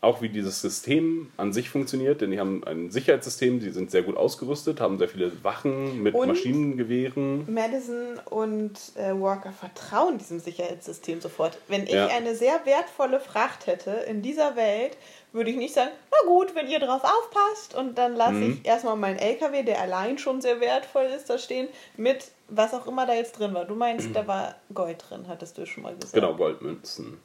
[0.00, 4.02] auch wie dieses System an sich funktioniert, denn die haben ein Sicherheitssystem, die sind sehr
[4.02, 7.52] gut ausgerüstet, haben sehr viele Wachen mit Und- Maschinengewehren.
[7.52, 11.58] Madison und äh, Walker vertrauen diesem Sicherheitssystem sofort.
[11.68, 12.06] Wenn ich Ja.
[12.08, 14.96] eine sehr wertvolle Fracht hätte in dieser Welt,
[15.32, 18.52] würde ich nicht sagen, na gut, wenn ihr drauf aufpasst und dann lasse Mhm.
[18.62, 22.86] ich erstmal meinen LKW, der allein schon sehr wertvoll ist, da stehen, mit was auch
[22.86, 23.64] immer da jetzt drin war.
[23.64, 26.14] Du meinst, da war Gold drin, hattest du schon mal gesagt.
[26.14, 27.18] Genau, Goldmünzen.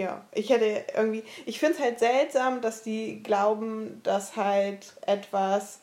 [0.00, 5.80] Ja, ich hätte irgendwie, ich finde es halt seltsam, dass die glauben, dass halt etwas,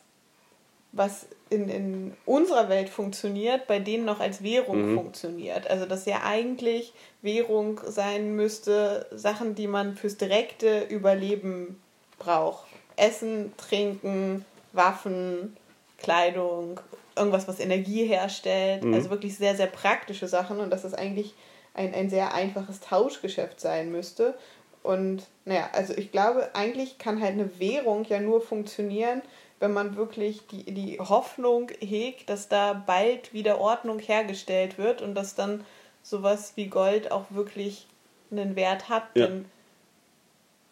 [0.90, 5.70] was in, in unserer Welt funktioniert, bei denen noch als Währung funktioniert.
[5.70, 11.80] Also dass ja eigentlich Währung sein müsste, Sachen, die man fürs direkte Überleben
[12.18, 12.66] braucht.
[12.96, 15.56] Essen, Trinken, Waffen,
[15.98, 16.80] Kleidung,
[17.14, 18.84] irgendwas, was Energie herstellt.
[18.92, 21.34] Also wirklich sehr, sehr praktische Sachen und dass das eigentlich
[21.78, 24.34] ein, ein sehr einfaches Tauschgeschäft sein müsste.
[24.82, 29.22] Und naja, also ich glaube, eigentlich kann halt eine Währung ja nur funktionieren,
[29.60, 35.14] wenn man wirklich die, die Hoffnung hegt, dass da bald wieder Ordnung hergestellt wird und
[35.14, 35.64] dass dann
[36.02, 37.86] sowas wie Gold auch wirklich
[38.30, 39.04] einen Wert hat.
[39.14, 39.26] Ja.
[39.26, 39.44] Denn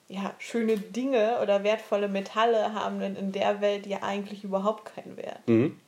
[0.09, 5.47] ja, schöne Dinge oder wertvolle Metalle haben in der Welt ja eigentlich überhaupt keinen Wert.
[5.49, 5.81] Mhm.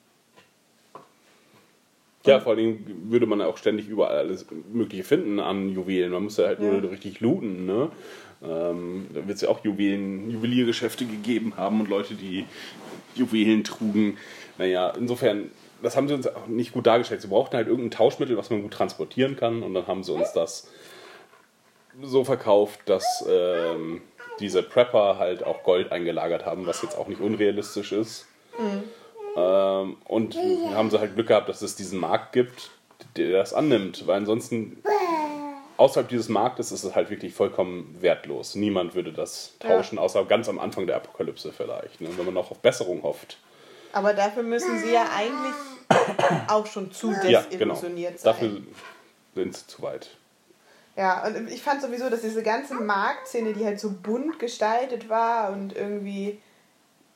[2.27, 6.13] Ja, vor allem würde man auch ständig überall alles Mögliche finden an Juwelen.
[6.13, 6.73] Man muss ja halt Ja.
[6.73, 7.65] nur richtig looten.
[7.65, 7.91] Ne?
[8.43, 12.45] Ähm, da wird es ja auch Juwelen, Juweliergeschäfte gegeben haben und Leute, die
[13.15, 14.19] Juwelen trugen.
[14.59, 15.51] Naja, insofern,
[15.83, 17.23] das haben sie uns auch nicht gut dargestellt.
[17.23, 19.63] Sie brauchten halt irgendein Tauschmittel, was man gut transportieren kann.
[19.63, 20.71] Und dann haben sie uns das
[22.03, 24.03] so verkauft, dass ähm,
[24.41, 28.27] diese Prepper halt auch Gold eingelagert haben, was jetzt auch nicht unrealistisch ist.
[29.39, 30.37] Ähm, und
[30.75, 32.71] haben sie halt Glück gehabt, dass es diesen Markt gibt,
[33.17, 34.07] der das annimmt.
[34.07, 34.83] Weil ansonsten,
[35.77, 38.55] außerhalb dieses Marktes, ist es halt wirklich vollkommen wertlos.
[38.55, 42.01] Niemand würde das tauschen, außer ganz am Anfang der Apokalypse vielleicht.
[42.01, 42.09] Ne?
[42.17, 43.39] Wenn man noch auf Besserung hofft.
[43.93, 45.55] Aber dafür müssen sie ja eigentlich
[46.49, 47.75] auch schon zu Ja, genau.
[47.75, 48.33] desillusioniert sein.
[48.33, 48.51] Dafür
[49.35, 50.11] sind sie zu weit.
[50.97, 55.53] Ja, und ich fand sowieso, dass diese ganze Marktszene, die halt so bunt gestaltet war
[55.53, 56.41] und irgendwie,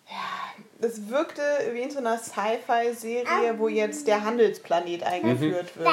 [0.08, 5.86] ja, es wirkte wie in so einer Sci-Fi-Serie, wo jetzt der Handelsplanet eingeführt wird.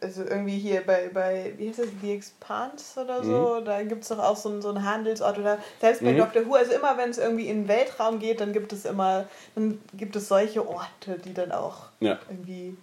[0.00, 4.08] Also irgendwie hier bei, bei wie heißt das, The Expanse oder so, da gibt es
[4.08, 6.44] doch auch so einen, so einen Handelsort oder selbst bei Dr.
[6.46, 9.80] Who, also immer wenn es irgendwie in den Weltraum geht, dann gibt es immer, dann
[9.94, 12.18] gibt es solche Orte, die dann auch Ja.
[12.28, 12.76] irgendwie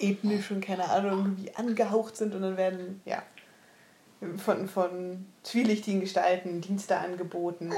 [0.00, 3.22] ethnisch und keine Ahnung, irgendwie angehaucht sind und dann werden, ja,
[4.44, 7.72] von, von zwielichtigen Gestalten Dienste angeboten.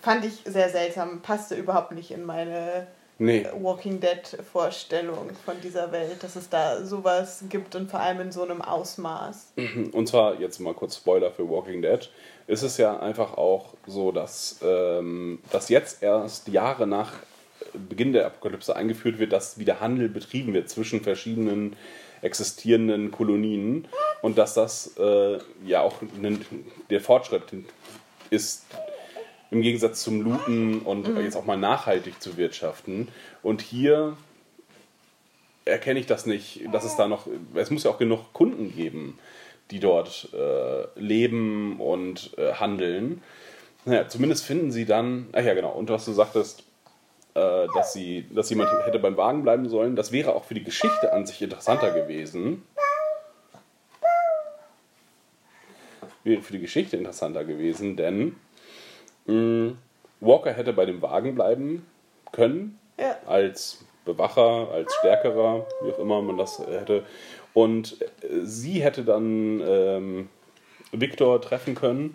[0.00, 2.86] Fand ich sehr seltsam, passte überhaupt nicht in meine
[3.20, 3.44] Nee.
[3.60, 4.20] Walking Dead
[4.52, 8.62] Vorstellung von dieser Welt, dass es da sowas gibt und vor allem in so einem
[8.62, 9.54] Ausmaß.
[9.92, 12.08] Und zwar, jetzt mal kurz Spoiler für Walking Dead,
[12.46, 17.10] ist es ja einfach auch so, dass, ähm, dass jetzt erst Jahre nach
[17.88, 21.74] Beginn der Apokalypse eingeführt wird, dass wieder Handel betrieben wird zwischen verschiedenen
[22.22, 23.88] existierenden Kolonien
[24.22, 26.44] und dass das äh, ja auch nen-
[26.88, 27.42] der Fortschritt
[28.30, 28.64] ist,
[29.50, 33.08] im Gegensatz zum Looten und jetzt auch mal nachhaltig zu wirtschaften.
[33.42, 34.16] Und hier
[35.64, 39.18] erkenne ich das nicht, dass es da noch, es muss ja auch genug Kunden geben,
[39.70, 43.22] die dort äh, leben und äh, handeln.
[43.84, 46.64] Naja, zumindest finden sie dann, ach ja genau, und was du sagtest,
[47.34, 50.64] äh, dass, sie, dass jemand hätte beim Wagen bleiben sollen, das wäre auch für die
[50.64, 52.62] Geschichte an sich interessanter gewesen.
[56.24, 58.36] Wäre für die Geschichte interessanter gewesen, denn
[60.20, 61.86] Walker hätte bei dem Wagen bleiben
[62.32, 63.16] können, Ja.
[63.26, 67.04] als Bewacher, als Stärkerer, wie auch immer man das hätte.
[67.54, 68.06] Und äh,
[68.42, 70.28] sie hätte dann ähm,
[70.92, 72.14] Victor treffen können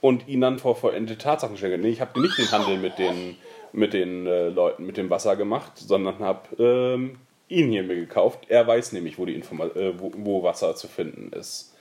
[0.00, 1.80] und ihn dann vor vollendete Tatsachen stellen.
[1.80, 3.36] Nee, ich habe nicht den Handel mit den,
[3.72, 7.16] mit den äh, Leuten, mit dem Wasser gemacht, sondern habe ähm,
[7.48, 8.40] ihn hier mir gekauft.
[8.48, 11.71] Er weiß nämlich, wo, die Informa äh, wo, wo Wasser zu finden ist.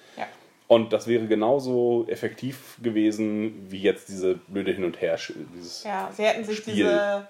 [0.72, 5.18] Und das wäre genauso effektiv gewesen, wie jetzt diese blöde Hin- und Her.
[5.54, 6.76] Dieses Ja, sie hätten sich Spiel.
[6.76, 7.28] diese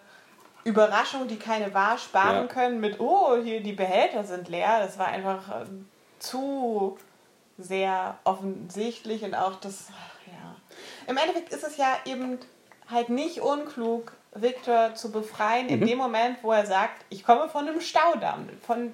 [0.64, 2.46] Überraschung, die keine war, sparen Ja.
[2.46, 4.82] können mit, oh, hier die Behälter sind leer.
[4.86, 5.90] Das war einfach ähm,
[6.20, 7.00] zu
[7.58, 9.88] sehr offensichtlich und auch das,
[10.28, 10.56] ja.
[11.08, 12.38] Im Endeffekt ist es ja eben
[12.92, 17.68] halt nicht unklug, Victor zu befreien in dem Moment, wo er sagt, ich komme von
[17.68, 18.50] einem Staudamm.
[18.62, 18.94] Von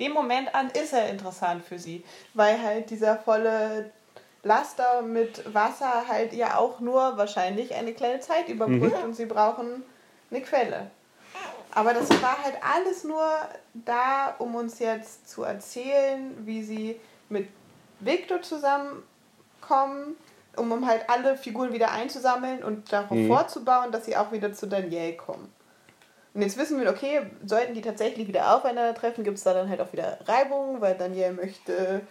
[0.00, 3.90] dem Moment an ist er interessant für sie, weil halt dieser volle
[4.42, 9.84] Laster mit Wasser halt ja auch nur wahrscheinlich eine kleine Zeit überbrückt und sie brauchen
[10.30, 10.90] eine Quelle.
[11.74, 13.24] Aber das war halt alles nur
[13.72, 17.48] da, um uns jetzt zu erzählen, wie sie mit
[18.00, 20.16] Victor zusammenkommen,
[20.56, 24.66] um, um halt alle Figuren wieder einzusammeln und darauf vorzubauen, dass sie auch wieder zu
[24.66, 25.50] Danielle kommen.
[26.34, 29.80] Und jetzt wissen wir, okay, sollten die tatsächlich wieder aufeinandertreffen, gibt es da dann halt
[29.80, 32.02] auch wieder Reibungen, weil Danielle möchte,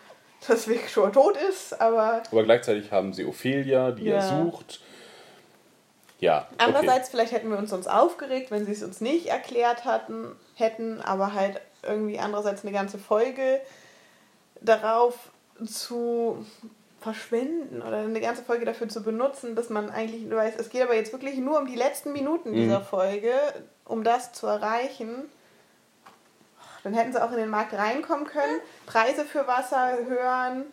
[0.47, 4.21] dass Victor tot ist, aber Aber gleichzeitig haben sie Ophelia, die er Ja.
[4.21, 4.81] sucht.
[6.19, 6.63] Ja, okay.
[6.65, 11.01] Andererseits, vielleicht hätten wir uns sonst aufgeregt, wenn sie es uns nicht erklärt hatten, hätten,
[11.01, 13.59] aber halt irgendwie andererseits eine ganze Folge
[14.61, 15.31] darauf
[15.65, 16.45] zu
[17.01, 20.83] verschwenden oder eine ganze Folge dafür zu benutzen, dass man eigentlich nur weiß, es geht
[20.83, 23.33] aber jetzt wirklich nur um die letzten Minuten dieser Folge,
[23.85, 25.25] um das zu erreichen.
[26.83, 30.65] Dann hätten sie auch in den Markt reinkommen können, Preise für Wasser hören,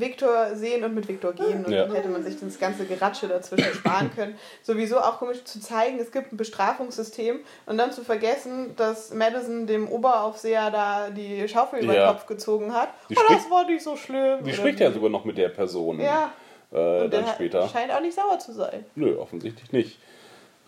[0.00, 1.64] Viktor sehen und mit Viktor gehen.
[1.64, 1.84] Und Ja.
[1.84, 4.36] dann hätte man sich das ganze Geratsche dazwischen sparen können.
[4.62, 9.66] Sowieso auch komisch zu zeigen, es gibt ein Bestrafungssystem und dann zu vergessen, dass Madison
[9.66, 12.06] dem Oberaufseher da die Schaufel über den.
[12.06, 12.88] Kopf gezogen hat.
[13.08, 14.40] Die oh, das war nicht so schlimm.
[14.42, 16.00] Oder spricht ja sogar noch mit der Person.
[16.00, 16.32] Ja,
[16.72, 17.68] Äh, und dann später.
[17.68, 18.84] scheint auch nicht sauer zu sein.
[18.94, 19.98] Nö, offensichtlich nicht.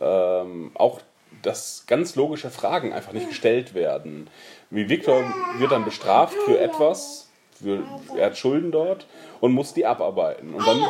[0.01, 1.01] Ähm, auch
[1.43, 4.29] dass ganz logische Fragen einfach nicht gestellt werden.
[4.71, 5.23] Wie Victor
[5.59, 7.31] wird dann bestraft für etwas,
[7.63, 7.83] für,
[8.17, 9.07] er hat Schulden dort
[9.41, 10.55] und muss die abarbeiten.
[10.55, 10.85] Und dann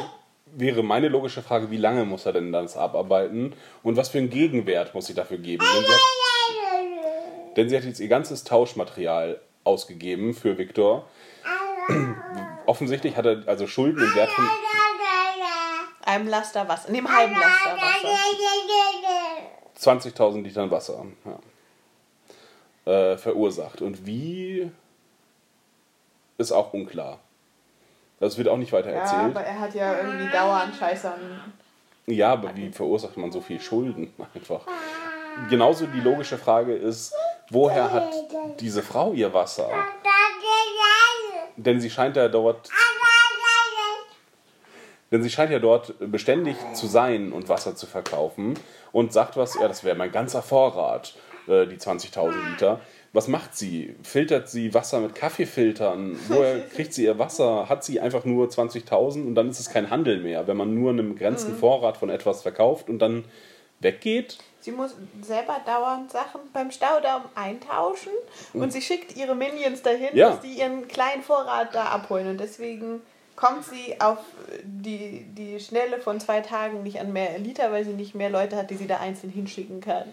[0.55, 4.31] wäre meine logische Frage, wie lange muss er denn das abarbeiten und was für einen
[4.31, 5.65] Gegenwert muss sie dafür geben?
[5.75, 11.07] Denn sie hat, denn sie hat jetzt ihr ganzes Tauschmaterial ausgegeben für Victor.
[12.67, 14.49] Offensichtlich hat er also Schulden im Wert von
[16.05, 18.09] Einem Laster Wasser, in dem halben Laster Wasser.
[19.79, 21.07] 20.000 Litern Wasser
[22.87, 22.93] ja.
[22.93, 23.81] äh, verursacht.
[23.83, 24.71] Und wie
[26.39, 27.19] ist auch unklar.
[28.21, 29.37] Das wird auch nicht weiter Ja, erzählt.
[29.37, 31.53] aber er hat ja irgendwie dauernd Scheiße an.
[32.07, 34.63] Ja, aber wie verursacht man so viel Schulden einfach?
[35.49, 37.15] Genauso die logische Frage ist,
[37.51, 38.13] woher hat
[38.61, 39.69] diese Frau ihr Wasser?
[41.57, 42.69] Denn sie scheint ja dort,
[45.11, 48.59] denn sie scheint ja dort beständig zu sein und Wasser zu verkaufen
[48.93, 51.15] und sagt was, ja, das wäre mein ganzer Vorrat,
[51.49, 52.81] äh, die 20.000 Liter.
[53.15, 53.95] Was macht sie?
[54.03, 56.19] Filtert sie Wasser mit Kaffeefiltern?
[56.29, 57.69] Woher kriegt sie ihr Wasser?
[57.69, 60.91] Hat sie einfach nur 20.000 und dann ist es kein Handel mehr, wenn man nur
[60.91, 63.25] einen begrenzten Vorrat von etwas verkauft und dann
[63.81, 64.39] weggeht?
[64.61, 68.13] Sie muss selber dauernd Sachen beim Staudamm eintauschen
[68.55, 70.31] und sie schickt ihre Minions dahin, Ja.
[70.31, 72.29] dass die ihren kleinen Vorrat da abholen.
[72.29, 73.03] Und deswegen
[73.35, 74.19] kommt sie auf
[74.63, 78.57] die, die Schnelle von zwei Tagen nicht an mehr Liter, weil sie nicht mehr Leute
[78.57, 80.05] hat, die sie da einzeln hinschicken kann.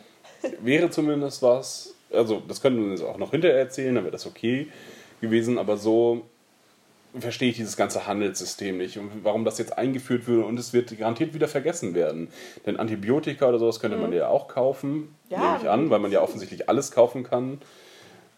[0.62, 4.26] wäre zumindest was, also das könnten wir uns auch noch hinterher erzählen, dann wäre das
[4.26, 4.68] okay
[5.22, 6.24] gewesen, aber so
[7.18, 10.96] verstehe ich dieses ganze Handelssystem nicht und warum das jetzt eingeführt würde und es wird
[10.98, 12.28] garantiert wieder vergessen werden.
[12.66, 16.12] Denn Antibiotika oder sowas könnte man ja auch kaufen, Ja, nehme ich an, weil man
[16.12, 17.62] ja offensichtlich alles kaufen kann.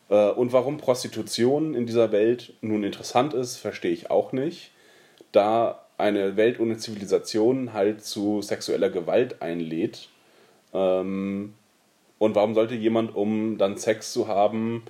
[0.09, 4.71] Äh, Und warum Prostitution in dieser Welt nun interessant ist, verstehe ich auch nicht.
[5.33, 10.07] Da eine Welt ohne Zivilisation halt zu sexueller Gewalt einlädt.
[10.73, 11.53] Ähm,
[12.21, 14.83] und warum sollte jemand, um dann Sex zu haben,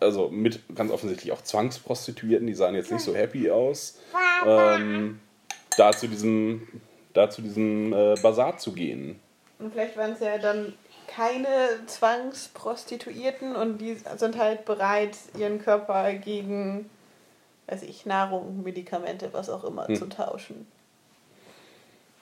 [0.00, 4.00] also mit ganz offensichtlich auch Zwangsprostituierten, die sahen jetzt nicht so happy aus,
[4.44, 5.20] ähm,
[5.76, 6.66] da zu diesem,
[7.12, 9.20] da zu diesem äh, Bazar zu gehen?
[9.60, 10.72] Und vielleicht waren es ja dann
[11.06, 16.90] keine Zwangsprostituierten und die sind halt bereit, ihren Körper gegen,
[17.68, 20.66] weiß ich, Nahrung, Medikamente, was auch immer, zu tauschen.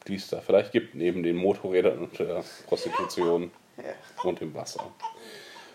[0.09, 3.85] Die es da vielleicht gibt, neben den Motorrädern und der Prostitution Ja.
[4.25, 4.91] und dem Wasser.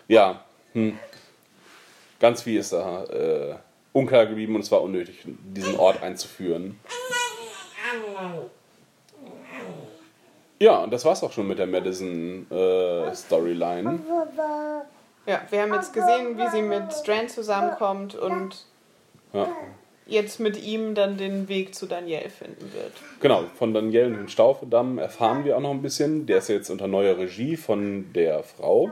[0.08, 0.98] Ja, hm.
[2.20, 3.54] ganz viel ist da äh,
[3.94, 6.78] unklar geblieben und es war unnötig, diesen Ort einzuführen.
[10.58, 14.00] Ja, und das war's auch schon mit der Madison-Storyline.
[15.26, 18.66] Ja, wir haben jetzt gesehen, wie sie mit Strand zusammenkommt und
[19.32, 19.48] ja.
[20.06, 22.92] Jetzt mit ihm dann den Weg zu Daniel finden wird.
[23.20, 26.26] Genau, von Daniel und dem Staudamm erfahren wir auch noch ein bisschen.
[26.26, 28.90] Der ist jetzt unter neuer Regie von der Frau.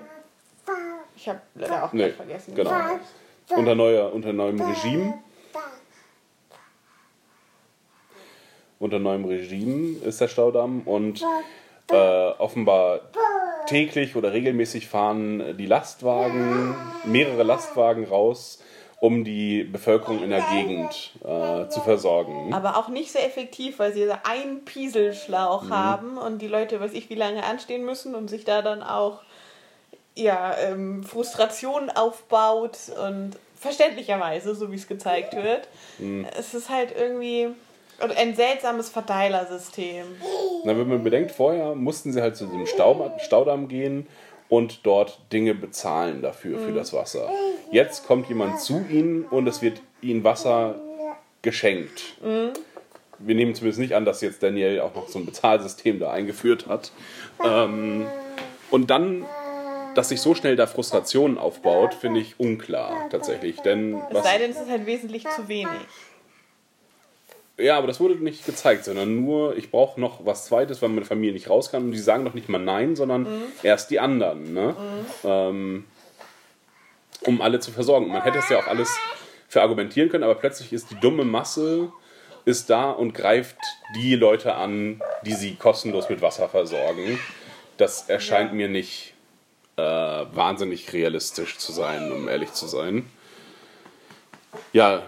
[1.16, 2.54] Ich habe leider auch Nee, vergessen.
[2.54, 2.72] genau.
[3.50, 5.14] Unter, neuer, unter neuem Regime.
[8.78, 11.22] Unter neuem Regime ist der Staudamm und
[11.90, 11.94] äh,
[12.38, 13.00] offenbar
[13.66, 18.60] täglich oder regelmäßig fahren die Lastwagen, mehrere Lastwagen raus,
[19.02, 22.54] um die Bevölkerung in der Gegend äh, zu versorgen.
[22.54, 26.92] Aber auch nicht so effektiv, weil sie so einen Pieselschlauch haben und die Leute, weiß
[26.92, 29.18] ich, wie lange anstehen müssen und sich da dann auch
[30.14, 35.66] ja, ähm, Frustration aufbaut und verständlicherweise, so wie es gezeigt wird.
[36.38, 37.48] Es ist halt irgendwie
[38.16, 40.06] ein seltsames Verteilersystem.
[40.62, 44.06] Na, wenn man bedenkt, vorher mussten sie halt zu diesem Stau, Staudamm gehen
[44.48, 47.28] und dort Dinge bezahlen dafür, für das Wasser.
[47.72, 50.76] Jetzt kommt jemand zu ihnen und es wird ihnen Wasser
[51.40, 52.14] geschenkt.
[53.18, 56.66] Wir nehmen zumindest nicht an, dass jetzt Daniel auch noch so ein Bezahlsystem da eingeführt
[56.66, 56.92] hat.
[57.42, 58.06] Ähm,
[58.70, 59.24] und dann,
[59.94, 63.60] dass sich so schnell da Frustration aufbaut, finde ich unklar tatsächlich.
[63.60, 65.68] Denn Es sei denn, es ist halt wesentlich zu wenig.
[67.58, 71.04] Ja, aber das wurde nicht gezeigt, sondern nur, ich brauche noch was Zweites, weil meine
[71.06, 71.84] Familie nicht raus kann.
[71.84, 73.26] Und die sagen doch nicht mal Nein, sondern
[73.62, 74.74] erst die anderen, ne?
[75.24, 75.84] Ähm,
[77.26, 78.08] um alle zu versorgen.
[78.08, 78.96] Man hätte es ja auch alles
[79.48, 81.92] verargumentieren können, aber plötzlich ist die dumme Masse
[82.44, 83.58] ist da und greift
[83.94, 87.18] die Leute an, die sie kostenlos mit Wasser versorgen.
[87.76, 89.14] Das erscheint mir nicht
[89.76, 93.08] äh, wahnsinnig realistisch zu sein, um ehrlich zu sein.
[94.72, 95.02] Ja,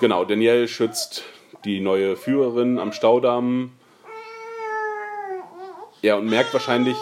[0.00, 0.24] genau.
[0.24, 1.24] Danielle schützt
[1.64, 3.72] die neue Führerin am Staudamm.
[6.00, 6.96] Ja, und merkt wahrscheinlich,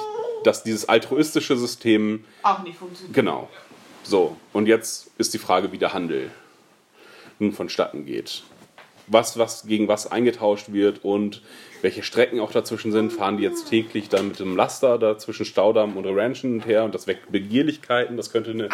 [0.44, 2.24] dass dieses altruistische System.
[2.42, 3.14] Auch nicht funktioniert.
[3.14, 3.48] Genau.
[4.02, 6.30] So, und jetzt ist die Frage, wie der Handel
[7.38, 8.42] nun vonstatten geht.
[9.06, 11.42] Was, was gegen was eingetauscht wird und
[11.82, 15.44] welche Strecken auch dazwischen sind, fahren die jetzt täglich dann mit dem Laster da zwischen
[15.44, 18.16] Staudamm und Ranch und her und das weckt Begierlichkeiten.
[18.16, 18.68] Das könnte eine,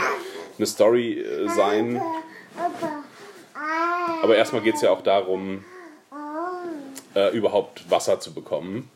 [0.58, 2.00] eine Story äh, sein.
[4.22, 5.64] Aber erstmal geht es ja auch darum,
[7.14, 8.90] äh, überhaupt Wasser zu bekommen.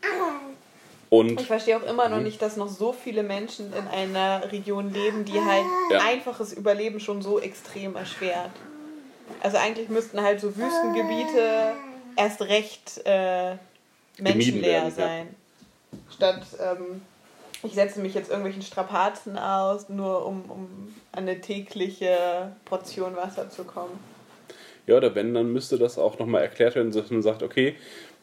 [1.13, 4.93] Und Ich verstehe auch immer noch nicht, dass noch so viele Menschen in einer Region
[4.93, 5.99] leben, die halt Ja.
[6.09, 8.51] einfaches Überleben schon so extrem erschwert.
[9.43, 11.73] Also eigentlich müssten halt so Wüstengebiete
[12.15, 13.55] erst recht äh,
[14.19, 14.91] menschenleer werden, ja.
[14.91, 15.35] sein.
[16.15, 17.01] Statt ähm,
[17.61, 23.49] ich setze mich jetzt irgendwelchen Strapazen aus, nur um, um an eine tägliche Portion Wasser
[23.49, 23.99] zu kommen.
[24.87, 27.75] Ja, oder wenn, dann müsste das auch nochmal erklärt werden, dass man sagt, okay,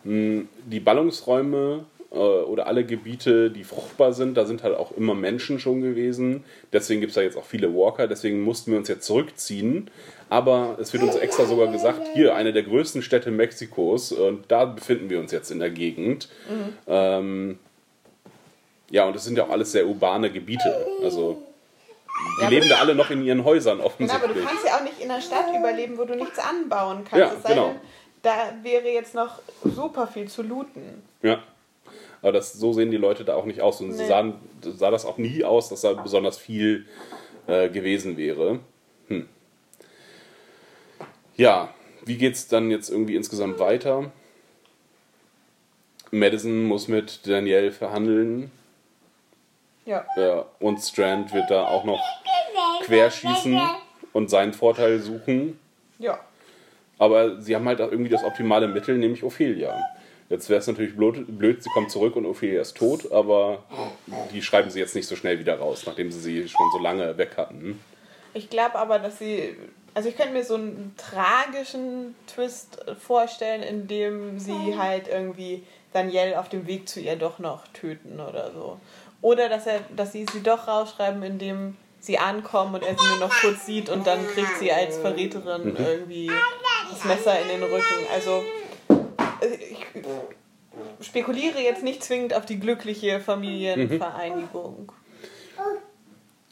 [0.05, 5.83] die Ballungsräume oder alle Gebiete, die fruchtbar sind, da sind halt auch immer Menschen schon
[5.83, 6.43] gewesen.
[6.73, 9.91] Deswegen gibt es da jetzt auch viele Walker, deswegen mussten wir uns jetzt zurückziehen.
[10.31, 14.65] Aber es wird uns extra sogar gesagt, hier, eine der größten Städte Mexikos, und da
[14.67, 16.29] befinden wir uns jetzt in der Gegend.
[16.87, 17.59] Ähm,
[18.91, 20.87] ja, und das sind ja auch alles sehr urbane Gebiete.
[21.03, 21.43] Also,
[22.39, 24.33] die Ja, leben da alle noch in ihren Häusern Genau, aber offensichtlich.
[24.35, 27.19] du kannst ja auch nicht in einer Stadt überleben, wo du nichts anbauen kannst.
[27.19, 27.69] Ja, es genau.
[27.69, 27.77] denn,
[28.23, 31.03] da wäre jetzt noch super viel zu looten.
[31.23, 31.43] Ja.
[32.23, 33.81] Aber das, so sehen die Leute da auch nicht aus.
[33.81, 34.07] Und Nee.
[34.07, 36.87] sahen, sah das auch nie aus, dass da besonders viel
[37.47, 38.59] äh, gewesen wäre.
[39.09, 39.29] Hm.
[41.37, 41.73] Ja,
[42.05, 44.11] wie geht's dann jetzt irgendwie insgesamt weiter?
[46.11, 48.51] Madison muss mit Danielle verhandeln.
[49.85, 50.05] Ja.
[50.17, 52.03] Ja, und Strand wird da auch noch
[52.83, 53.59] querschießen
[54.13, 55.59] und seinen Vorteil suchen.
[55.99, 56.19] Ja.
[56.99, 59.79] Aber sie haben halt auch irgendwie das optimale Mittel, nämlich Ophelia.
[60.31, 63.65] Jetzt wäre es natürlich blöd, blöd, sie kommt zurück und Ophelia ist tot, aber
[64.33, 67.17] die schreiben sie jetzt nicht so schnell wieder raus, nachdem sie sie schon so lange
[67.17, 67.81] weg hatten.
[68.35, 69.57] Ich glaube aber, dass sie.
[69.95, 76.39] Also ich könnte mir so einen tragischen Twist vorstellen, in dem sie halt irgendwie Danielle
[76.39, 78.79] auf dem Weg zu ihr doch noch töten oder so.
[79.23, 83.29] Oder dass er, dass sie sie doch rausschreiben, indem sie ankommen und er sie nur
[83.29, 86.31] noch kurz sieht und dann kriegt sie als Verräterin irgendwie
[86.91, 88.07] das Messer in den Rücken.
[88.15, 88.45] Also
[89.43, 89.87] ich
[91.07, 94.93] spekuliere jetzt nicht zwingend auf die glückliche Familienvereinigung.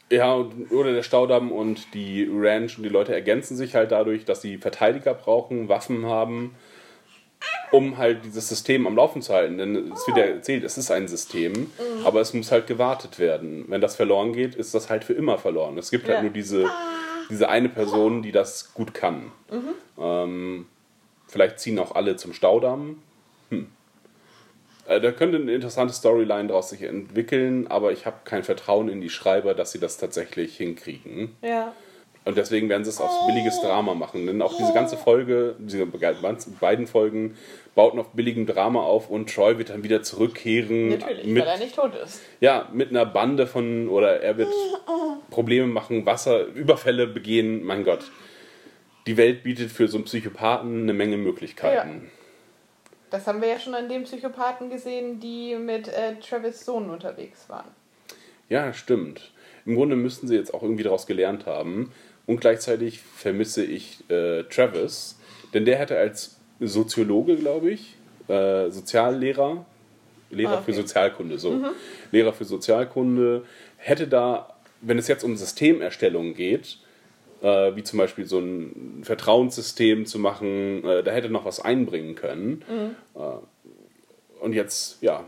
[0.09, 4.23] Ja, und- oder der Staudamm und die Ranch und die Leute ergänzen sich halt dadurch,
[4.25, 6.55] dass sie Verteidiger brauchen, Waffen haben,
[7.71, 9.57] um halt dieses System am Laufen zu halten.
[9.57, 11.69] Denn es wird ja erzählt, es ist ein System,
[12.05, 13.65] aber es muss halt gewartet werden.
[13.67, 15.77] Wenn das verloren geht, ist das halt für immer verloren.
[15.77, 16.21] Es gibt halt Ja.
[16.23, 16.69] nur diese,
[17.29, 19.33] diese eine Person, die das gut kann.
[19.99, 20.67] Ähm,
[21.27, 23.01] vielleicht ziehen auch alle zum Staudamm.
[23.49, 23.67] Hm.
[24.87, 29.01] Äh, Da könnte eine interessante Storyline daraus sich entwickeln, aber ich habe kein Vertrauen in
[29.01, 31.35] die Schreiber, dass sie das tatsächlich hinkriegen.
[31.41, 31.73] Ja.
[32.27, 34.27] Und deswegen werden sie es aufs billiges Drama machen.
[34.27, 37.37] Denn auch diese ganze Folge, diese beiden Folgen,
[37.73, 40.89] bauten auf billigem Drama auf und Troy wird dann wieder zurückkehren.
[40.89, 42.19] Natürlich, mit, weil er nicht tot ist.
[42.41, 44.49] Ja, mit einer Bande von, oder er wird
[45.29, 48.11] Probleme machen, Wasser, Überfälle begehen, mein Gott.
[49.07, 52.11] Die Welt bietet für so einen Psychopathen eine Menge Möglichkeiten.
[53.09, 57.47] Das haben wir ja schon an den Psychopathen gesehen, die mit äh, Travis Sohn unterwegs
[57.47, 57.69] waren.
[58.49, 59.31] Ja, stimmt.
[59.65, 61.91] Im Grunde müssten sie jetzt auch irgendwie daraus gelernt haben.
[62.25, 65.17] Und gleichzeitig vermisse ich äh, Travis,
[65.53, 67.95] denn der hätte als Soziologe, glaube ich,
[68.27, 69.65] äh, Soziallehrer,
[70.29, 70.63] Lehrer Ah, okay.
[70.65, 71.63] für Sozialkunde, so.
[72.11, 73.45] Lehrer für Sozialkunde,
[73.77, 76.79] hätte da, wenn es jetzt um Systemerstellung geht,
[77.41, 82.15] äh, wie zum Beispiel so ein Vertrauenssystem zu machen, äh, da hätte noch was einbringen
[82.15, 82.63] können.
[83.15, 83.19] Äh,
[84.43, 85.23] und jetzt, ja,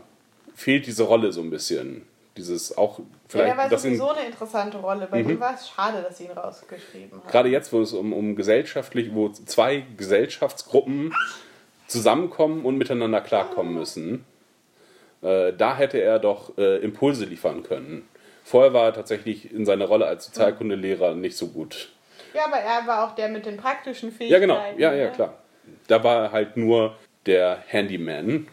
[0.54, 2.06] fehlt diese Rolle so ein bisschen.
[2.36, 3.76] Dieses auch Ja, vielleicht, der war Mhm.
[3.76, 5.08] sowieso eine interessante Rolle.
[5.10, 7.28] Bei dem war es schade, dass sie ihn rausgeschrieben haben.
[7.30, 11.12] gerade jetzt, wo es um, um gesellschaftlich, wo zwei Gesellschaftsgruppen
[11.88, 14.24] zusammenkommen und miteinander klarkommen müssen,
[15.22, 18.08] äh, da hätte er doch äh, Impulse liefern können.
[18.44, 21.90] Vorher war er tatsächlich in seiner Rolle als Sozialkundelehrer nicht so gut.
[22.34, 24.40] Ja, aber er war auch der mit den praktischen Ja, Fähigkeiten.
[24.42, 24.62] genau.
[24.76, 25.12] Ja, ja, ne?
[25.12, 25.34] klar.
[25.88, 28.48] Da war er halt nur der Handyman.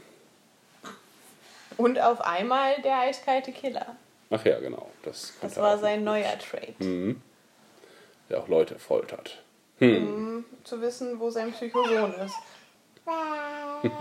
[1.78, 3.96] Und auf einmal der eiskalte Killer.
[4.30, 4.90] Ach ja, genau.
[5.04, 6.74] Das, Das war sein neuer Trade.
[6.80, 7.22] Mhm.
[8.30, 9.42] Der auch Leute foltert.
[9.80, 12.36] Zu wissen, wo sein Psychosohn ist.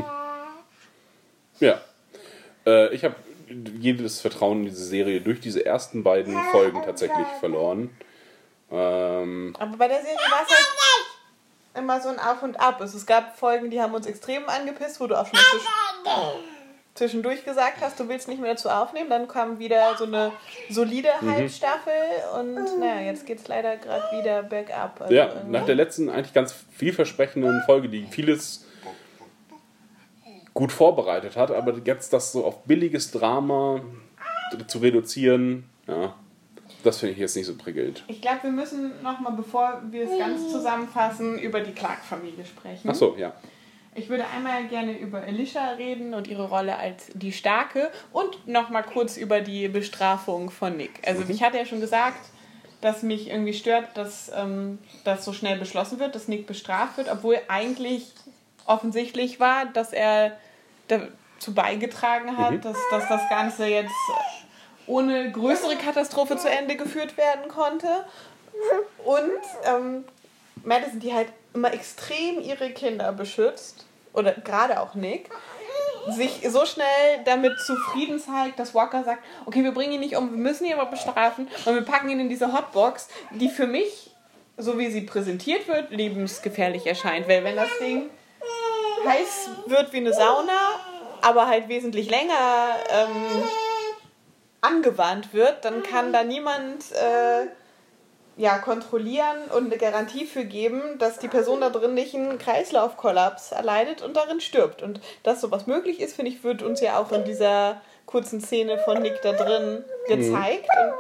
[1.61, 1.81] Ja.
[2.66, 3.14] Äh, ich habe
[3.81, 7.91] jedes Vertrauen in diese Serie durch diese ersten beiden Folgen tatsächlich verloren.
[8.71, 10.67] Ähm, Aber bei der Serie war es halt
[11.75, 12.81] immer so ein Auf und Ab.
[12.81, 15.62] Also es gab Folgen, die haben uns extrem angepisst, wo du auch schon zwisch
[16.95, 19.11] zwischendurch gesagt hast, du willst nicht mehr dazu aufnehmen.
[19.11, 20.33] Dann kam wieder so eine
[20.71, 21.31] solide Mhm.
[21.31, 21.93] Halbstaffel
[22.41, 25.01] und naja, jetzt geht es leider gerade wieder bergab.
[25.03, 28.64] Also ja, irgendwie- nach der letzten eigentlich ganz vielversprechenden Folge, die vieles
[30.55, 33.83] gut vorbereitet hat, aber jetzt das so auf billiges Drama
[34.67, 36.14] zu reduzieren, ja,
[36.87, 38.05] das finde ich jetzt nicht so prickelnd.
[38.09, 42.89] Ich glaube, wir müssen nochmal, bevor wir es ganz zusammenfassen, über die Clark-Familie sprechen.
[42.91, 43.32] Ach so, ja.
[43.95, 48.82] Ich würde einmal gerne über Alicia reden und ihre Rolle als die Starke und nochmal
[48.82, 51.01] kurz über die Bestrafung von Nick.
[51.07, 52.20] Also ich hatte ja schon gesagt,
[52.82, 57.11] dass mich irgendwie stört, dass ähm, das so schnell beschlossen wird, dass Nick bestraft wird,
[57.11, 58.12] obwohl eigentlich
[58.66, 60.37] offensichtlich war, dass er
[60.89, 63.95] dazu beigetragen hat, dass, dass das Ganze jetzt
[64.87, 67.89] ohne größere Katastrophe zu Ende geführt werden konnte.
[69.05, 70.05] Und ähm,
[70.64, 75.30] Madison, die halt immer extrem ihre Kinder beschützt, oder gerade auch Nick,
[76.09, 76.87] sich so schnell
[77.24, 80.74] damit zufrieden zeigt, dass Walker sagt, okay, wir bringen ihn nicht um, wir müssen ihn
[80.74, 84.11] aber bestrafen und wir packen ihn in diese Hotbox, die für mich,
[84.57, 87.28] so wie sie präsentiert wird, lebensgefährlich erscheint.
[87.28, 88.09] Weil wenn das Ding
[89.05, 90.80] heiß wird wie eine Sauna,
[91.22, 93.43] aber halt wesentlich länger ähm,
[94.67, 97.47] angewandt wird, dann kann da niemand äh,
[98.37, 103.53] ja, kontrollieren und eine Garantie für geben, dass die Person da drin nicht einen Kreislaufkollaps
[103.53, 104.83] erleidet und darin stirbt.
[104.83, 108.79] Und dass sowas möglich ist, finde ich, wird uns ja auch in dieser kurzen Szene
[108.79, 110.69] von Nick da drin gezeigt.
[110.79, 110.93] Und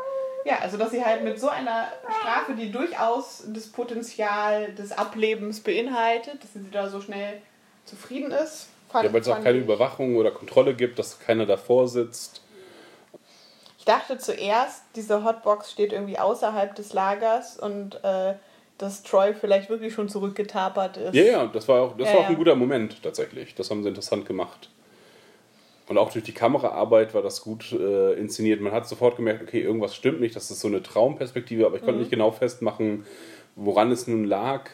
[0.46, 1.88] ja, also dass sie halt mit so einer
[2.20, 7.42] Strafe, die durchaus das Potenzial des Ablebens beinhaltet, dass sie da so schnell
[7.84, 8.68] zufrieden ist.
[8.88, 12.42] Fand, Ja, weil es auch keine Überwachung oder Kontrolle gibt, dass keiner davor sitzt.
[13.86, 18.34] Ich dachte zuerst, diese Hotbox steht irgendwie außerhalb des Lagers und äh,
[18.78, 21.14] dass Troy vielleicht wirklich schon zurückgetapert ist.
[21.14, 22.30] Ja, ja, das war auch, das Ja, war auch ja.
[22.30, 23.54] ein guter Moment tatsächlich.
[23.54, 24.70] Das haben sie interessant gemacht.
[25.86, 28.60] Und auch durch die Kameraarbeit war das gut äh, inszeniert.
[28.60, 30.34] Man hat sofort gemerkt, okay, irgendwas stimmt nicht.
[30.34, 31.86] Das ist so eine Traumperspektive, aber ich Mhm.
[31.86, 33.06] konnte nicht genau festmachen,
[33.54, 34.68] woran es nun lag.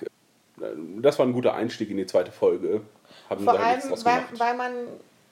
[0.59, 0.69] Äh,
[1.03, 2.81] Das war ein guter Einstieg in die zweite Folge.
[3.29, 4.73] Haben Vor halt allem, weil, weil man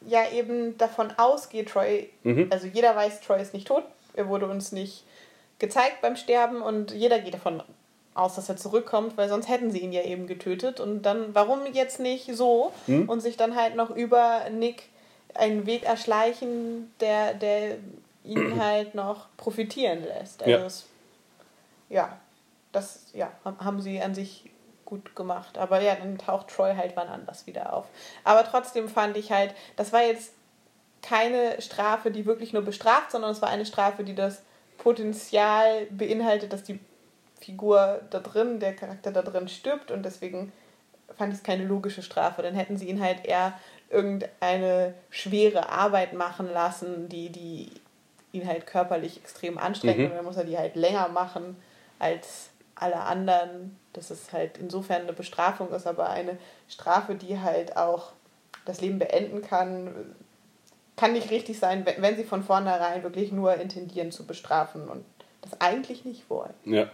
[0.06, 2.48] ja eben davon ausgeht, Troy, Mhm.
[2.50, 3.84] also jeder weiß, Troy ist nicht tot,
[4.14, 5.04] er wurde uns nicht
[5.58, 7.62] gezeigt beim Sterben und jeder geht davon
[8.14, 10.80] aus, dass er zurückkommt, weil sonst hätten sie ihn ja eben getötet.
[10.80, 13.08] Und dann, warum jetzt nicht so Mhm.
[13.08, 14.84] und sich dann halt noch über Nick
[15.34, 17.76] einen Weg erschleichen, der, der
[18.24, 20.42] ihn halt noch profitieren lässt.
[20.42, 20.66] Also Ja.
[20.66, 20.86] es,
[21.88, 22.18] ja,
[22.72, 24.49] das ja, haben- haben sie an sich
[24.90, 25.56] gut gemacht.
[25.56, 27.86] Aber ja, dann taucht Troy halt wann anders wieder auf.
[28.24, 30.34] Aber trotzdem fand ich halt, das war jetzt
[31.02, 34.42] keine Strafe, die wirklich nur bestraft, sondern es war eine Strafe, die das
[34.76, 36.78] Potenzial beinhaltet, dass die
[37.40, 40.52] Figur da drin, der Charakter da drin stirbt und deswegen
[41.16, 42.42] fand ich es keine logische Strafe.
[42.42, 43.54] Dann hätten sie ihn halt eher
[43.88, 47.70] irgendeine schwere Arbeit machen lassen, die, die
[48.32, 50.04] ihn halt körperlich extrem anstrengt Mhm.
[50.06, 51.56] und dann muss er die halt länger machen
[51.98, 57.76] als alle anderen, dass es halt insofern eine Bestrafung ist, aber eine Strafe, die halt
[57.76, 58.12] auch
[58.64, 60.14] das Leben beenden kann,
[60.96, 65.04] kann nicht richtig sein, wenn, sie von vornherein wirklich nur intendieren zu bestrafen und
[65.40, 66.54] das eigentlich nicht wollen.
[66.64, 66.90] Ja.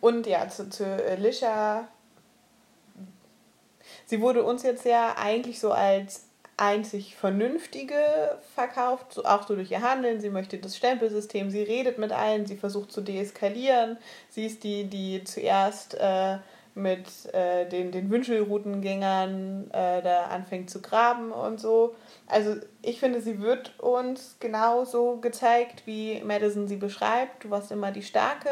[0.00, 1.88] Und ja, zu, zu Alicia.
[4.04, 7.94] Sie wurde uns jetzt ja eigentlich so als einzig Vernünftige
[8.54, 10.20] verkauft, auch so durch ihr Handeln.
[10.20, 13.98] Sie möchte das Stempelsystem, sie redet mit allen, sie versucht zu deeskalieren.
[14.30, 16.38] Sie ist die, die zuerst äh,
[16.74, 21.94] mit äh, den, den Wünschelroutengängern äh, da anfängt zu graben und so.
[22.26, 27.44] Also ich finde, sie wird uns genauso gezeigt, wie Madison sie beschreibt.
[27.44, 28.50] Du warst immer die Starke.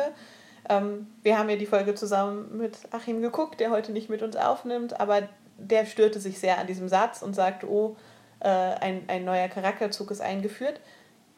[0.68, 4.36] Ähm, wir haben ja die Folge zusammen mit Achim geguckt, der heute nicht mit uns
[4.36, 7.96] aufnimmt, aber der störte sich sehr an diesem Satz und sagte, oh,
[8.40, 10.80] äh, ein, ein neuer Charakterzug ist eingeführt.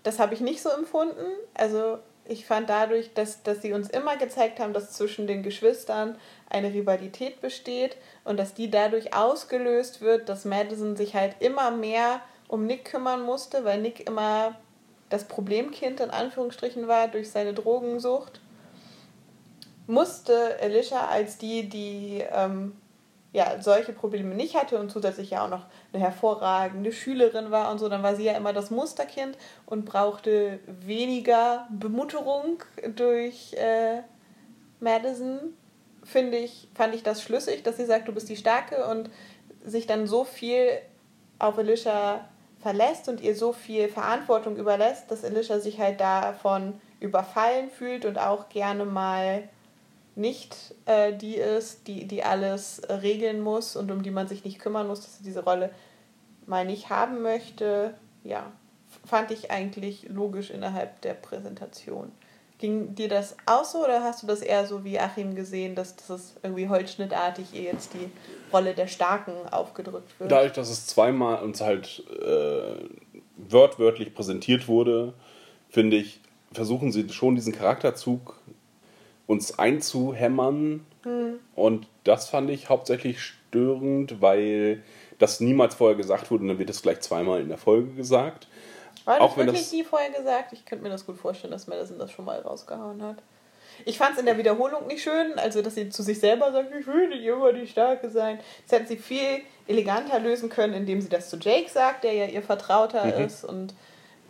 [0.03, 1.27] Das habe ich nicht so empfunden.
[1.55, 6.17] Also ich fand dadurch, dass, dass sie uns immer gezeigt haben, dass zwischen den Geschwistern
[6.49, 12.21] eine Rivalität besteht und dass die dadurch ausgelöst wird, dass Madison sich halt immer mehr
[12.49, 14.57] um Nick kümmern musste, weil Nick immer
[15.09, 18.41] das Problemkind in Anführungsstrichen war durch seine Drogensucht,
[19.87, 22.77] musste Alicia als die, die ähm,
[23.37, 27.79] ja, solche Probleme nicht hatte und zusätzlich ja auch noch eine hervorragende Schülerin war und
[27.79, 32.63] so, dann war sie ja immer das Musterkind und brauchte weniger Bemutterung
[32.95, 34.01] durch äh,
[34.81, 35.53] Madison.
[36.03, 39.11] Finde ich, fand ich das schlüssig, dass sie sagt, du bist die Starke und
[39.63, 40.71] sich dann so viel
[41.39, 42.27] auf Alicia
[42.63, 48.19] verlässt und ihr so viel Verantwortung überlässt, dass Alicia sich halt davon überfallen fühlt und
[48.19, 49.47] auch gerne mal
[50.17, 54.45] nicht äh, die ist, die, die alles äh, regeln muss und um die man sich
[54.45, 55.71] nicht kümmern muss, dass sie diese Rolle
[56.47, 57.95] mal nicht haben möchte,
[58.25, 58.51] ja,
[59.05, 62.13] fand ich eigentlich logisch innerhalb der Präsentation.
[62.59, 65.97] Ging dir das auch so oder hast du das eher so wie Achim gesehen, dass
[65.97, 68.11] das irgendwie holzschnittartig ihr jetzt die
[68.51, 70.33] Rolle der Starken aufgedrückt wird?
[70.33, 72.77] Dadurch, dass es zweimal uns halt äh,
[73.37, 75.13] wörtwörtlich präsentiert wurde,
[75.69, 76.21] finde ich,
[76.53, 78.41] versuchen sie schon diesen Charakterzug
[79.27, 80.87] uns einzuhämmern.
[81.03, 81.41] Hm.
[81.55, 84.83] Und das fand ich hauptsächlich störend, weil
[85.19, 88.49] das niemals vorher gesagt wurde und dann wird es gleich zweimal in der Folge gesagt.
[89.05, 90.53] War das wirklich das nie vorher gesagt?
[90.53, 93.17] Ich könnte mir das gut vorstellen, dass Madison das schon mal rausgehauen hat.
[93.85, 96.75] Ich fand es in der Wiederholung nicht schön, also dass sie zu sich selber sagt,
[96.75, 98.41] ich will nicht immer die Starke sein.
[98.65, 102.27] Das hätten sie viel eleganter lösen können, indem sie das zu Jake sagt, der ja
[102.27, 103.25] ihr Vertrauter mhm.
[103.25, 103.45] ist.
[103.45, 103.75] Und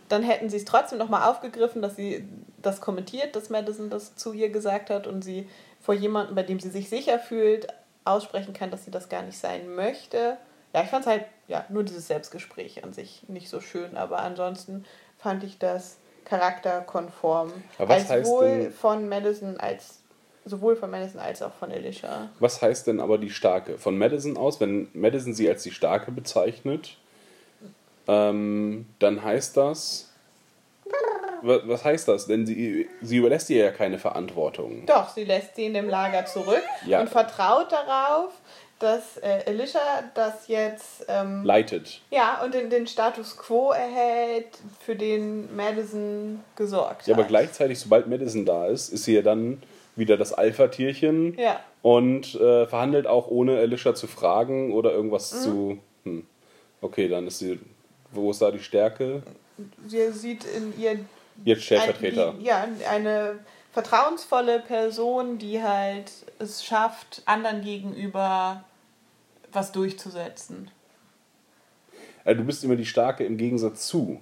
[0.09, 2.27] dann hätten sie es trotzdem nochmal aufgegriffen, dass sie
[2.61, 5.47] das kommentiert, dass Madison das zu ihr gesagt hat und sie
[5.81, 7.67] vor jemandem, bei dem sie sich sicher fühlt,
[8.05, 10.37] aussprechen kann, dass sie das gar nicht sein möchte.
[10.73, 14.19] Ja, ich fand es halt, ja, nur dieses Selbstgespräch an sich nicht so schön, aber
[14.19, 14.85] ansonsten
[15.17, 17.51] fand ich das charakterkonform.
[17.77, 20.01] Aber was heißt sowohl denn, von Madison als
[20.45, 22.29] sowohl von Madison als auch von Alicia.
[22.39, 23.77] Was heißt denn aber die Starke?
[23.77, 26.97] Von Madison aus, wenn Madison sie als die Starke bezeichnet,
[28.07, 30.09] ähm, dann heißt das,
[31.41, 32.27] was heißt das?
[32.27, 34.85] Denn sie, sie überlässt ihr ja keine Verantwortung.
[34.85, 36.99] Doch, sie lässt sie in dem Lager zurück ja.
[36.99, 38.33] und vertraut darauf,
[38.79, 39.79] dass äh, Alicia
[40.13, 42.01] das jetzt ähm, leitet.
[42.11, 44.47] Ja, und den, den Status quo erhält,
[44.79, 47.07] für den Madison gesorgt hat.
[47.07, 49.61] Ja, aber gleichzeitig, sobald Madison da ist, ist sie ja dann
[49.95, 51.59] wieder das Alpha-Tierchen ja.
[51.81, 55.39] und äh, verhandelt auch ohne Alicia zu fragen oder irgendwas mhm.
[55.39, 55.79] zu.
[56.03, 56.27] Hm.
[56.81, 57.59] Okay, dann ist sie.
[58.21, 59.23] Wo ist da die Stärke?
[59.87, 60.99] Sie sieht in ihr
[61.43, 62.31] Jetzt Stellvertreter.
[62.31, 63.39] Ein, die, ja, eine
[63.71, 68.63] vertrauensvolle Person, die halt es schafft, anderen gegenüber
[69.51, 70.71] was durchzusetzen.
[72.25, 74.19] Also du bist immer die Starke im Gegensatz zu.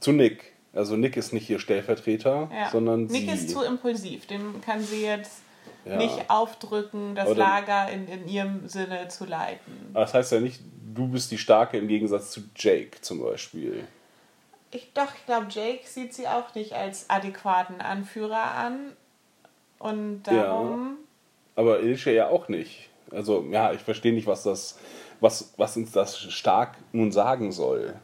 [0.00, 0.52] Zu Nick.
[0.72, 2.70] Also Nick ist nicht ihr Stellvertreter, ja.
[2.70, 3.34] sondern Nick sie.
[3.34, 4.26] ist zu impulsiv.
[4.26, 5.42] Dem kann sie jetzt
[5.86, 5.96] ja.
[5.96, 9.90] nicht aufdrücken, das dann, Lager in, in ihrem Sinne zu leiten.
[9.94, 10.60] Das heißt ja nicht,
[10.94, 13.86] du bist die Starke im Gegensatz zu Jake zum Beispiel.
[14.72, 18.92] Ich doch, ich glaube, Jake sieht sie auch nicht als adäquaten Anführer an.
[19.78, 20.98] Und darum.
[21.54, 22.88] Ja, aber Ilse ja auch nicht.
[23.10, 24.78] Also, ja, ich verstehe nicht, was das,
[25.20, 27.94] was, was uns das stark nun sagen soll.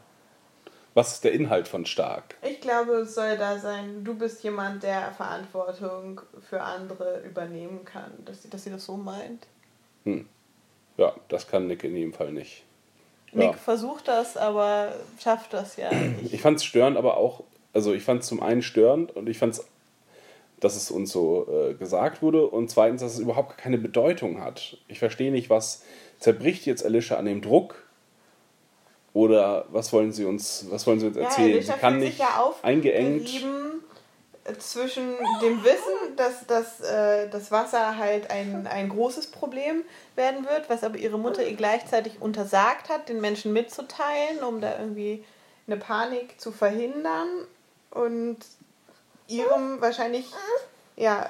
[0.93, 2.35] Was ist der Inhalt von stark?
[2.43, 8.11] Ich glaube, es soll da sein, du bist jemand, der Verantwortung für andere übernehmen kann.
[8.25, 9.47] Dass sie, dass sie das so meint.
[10.03, 10.27] Hm.
[10.97, 12.63] Ja, das kann Nick in jedem Fall nicht.
[13.31, 13.53] Nick ja.
[13.53, 16.33] versucht das, aber schafft das ja nicht.
[16.33, 17.43] Ich fand es störend, aber auch,
[17.73, 19.67] also ich fand es zum einen störend und ich fand es,
[20.59, 24.77] dass es uns so äh, gesagt wurde und zweitens, dass es überhaupt keine Bedeutung hat.
[24.87, 25.83] Ich verstehe nicht, was
[26.19, 27.82] zerbricht jetzt Alicia an dem Druck
[29.13, 31.57] oder was wollen sie uns, was wollen sie uns erzählen?
[31.57, 33.29] Ja, sie kann nicht ja eingeengt
[34.59, 39.83] zwischen dem Wissen, dass, dass äh, das Wasser halt ein, ein großes Problem
[40.15, 44.77] werden wird, was aber ihre Mutter ihr gleichzeitig untersagt hat, den Menschen mitzuteilen, um da
[44.79, 45.23] irgendwie
[45.65, 47.29] eine Panik zu verhindern
[47.91, 48.37] und
[49.27, 50.25] ihrem wahrscheinlich,
[50.97, 51.29] ja,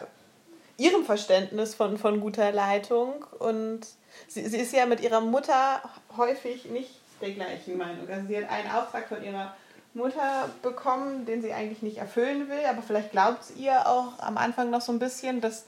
[0.77, 3.81] ihrem Verständnis von, von guter Leitung und
[4.27, 5.84] sie, sie ist ja mit ihrer Mutter
[6.18, 6.89] häufig nicht
[7.24, 8.08] der gleichen Meinung.
[8.10, 9.56] Also sie hat einen Auftrag von ihrer
[9.95, 14.38] Mutter bekommen, den sie eigentlich nicht erfüllen will, aber vielleicht glaubt es ihr auch am
[14.38, 15.66] Anfang noch so ein bisschen, dass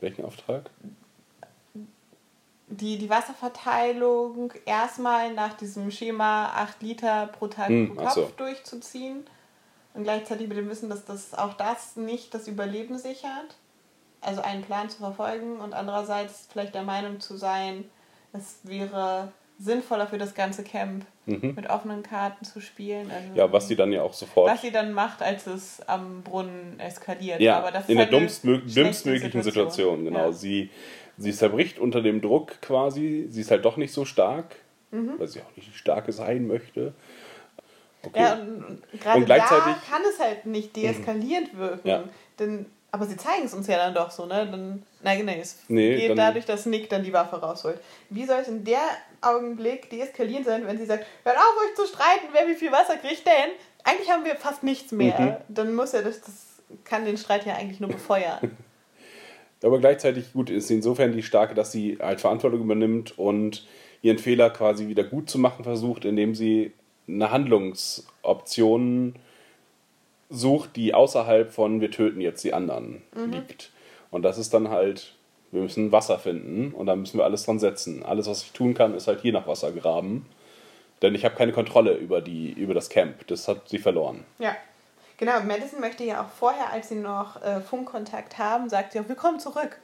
[0.00, 0.68] Welchen Auftrag?
[2.68, 8.32] die, die Wasserverteilung erstmal nach diesem Schema 8 Liter pro Tag Hm, pro Kopf so.
[8.36, 9.24] durchzuziehen
[9.94, 13.56] und gleichzeitig mit dem Wissen, dass das auch das nicht das Überleben sichert.
[14.20, 17.88] Also einen Plan zu verfolgen und andererseits vielleicht der Meinung zu sein,
[18.32, 23.10] es wäre sinnvoller für das ganze Camp mit offenen Karten zu spielen.
[23.10, 23.36] Also Mhm.
[23.36, 24.50] Ja, was sie dann ja auch sofort.
[24.52, 27.40] was sie dann macht, als es am Brunnen eskaliert.
[27.40, 28.12] Ja, Aber das in der halt
[28.76, 30.26] dümmstmöglichen Situation, genau.
[30.26, 30.32] Ja.
[30.32, 30.70] Sie,
[31.16, 33.26] sie zerbricht unter dem Druck quasi.
[33.30, 34.56] Sie ist halt doch nicht so stark,
[34.92, 35.14] Mhm.
[35.18, 36.92] weil sie auch nicht die Starke sein möchte.
[38.04, 38.20] Okay.
[38.20, 39.70] Ja, und, und gerade Und gleichzeitig- Mhm.
[39.90, 41.88] da kann es halt nicht deeskalierend wirken.
[41.88, 42.04] Ja.
[42.38, 44.48] Denn, aber sie zeigen es uns ja dann doch so, ne?
[44.50, 47.78] Dann, nein, nein, es Nee, geht dadurch, dass Nick dann die Waffe rausholt.
[48.10, 48.80] Wie soll es in der
[49.20, 52.96] Augenblick deeskalierend sein, wenn sie sagt, hört auf euch zu streiten, wer wie viel Wasser
[52.96, 53.50] kriegt denn?
[53.84, 55.20] Eigentlich haben wir fast nichts mehr.
[55.48, 55.54] Mhm.
[55.54, 58.56] Dann muss ja das, das kann den Streit ja eigentlich nur befeuern.
[59.62, 63.66] Aber gleichzeitig gut ist sie insofern die Starke, dass sie halt Verantwortung übernimmt und
[64.02, 66.72] ihren Fehler quasi wieder gut zu machen versucht, indem sie
[67.08, 69.14] eine Handlungsoption
[70.30, 73.70] sucht, die außerhalb von wir töten jetzt die anderen liegt.
[74.10, 75.14] Und das ist dann halt,
[75.52, 78.02] wir müssen Wasser finden und da müssen wir alles dran setzen.
[78.04, 80.26] Alles, was ich tun kann, ist halt hier nach Wasser graben.
[81.02, 83.26] Denn ich habe keine Kontrolle über, die, über das Camp.
[83.26, 84.24] Das hat sie verloren.
[84.38, 84.56] Ja.
[85.18, 89.08] Genau, Madison möchte ja auch vorher, als sie noch äh, Funkkontakt haben, sagt sie auch,
[89.08, 89.78] wir kommen zurück.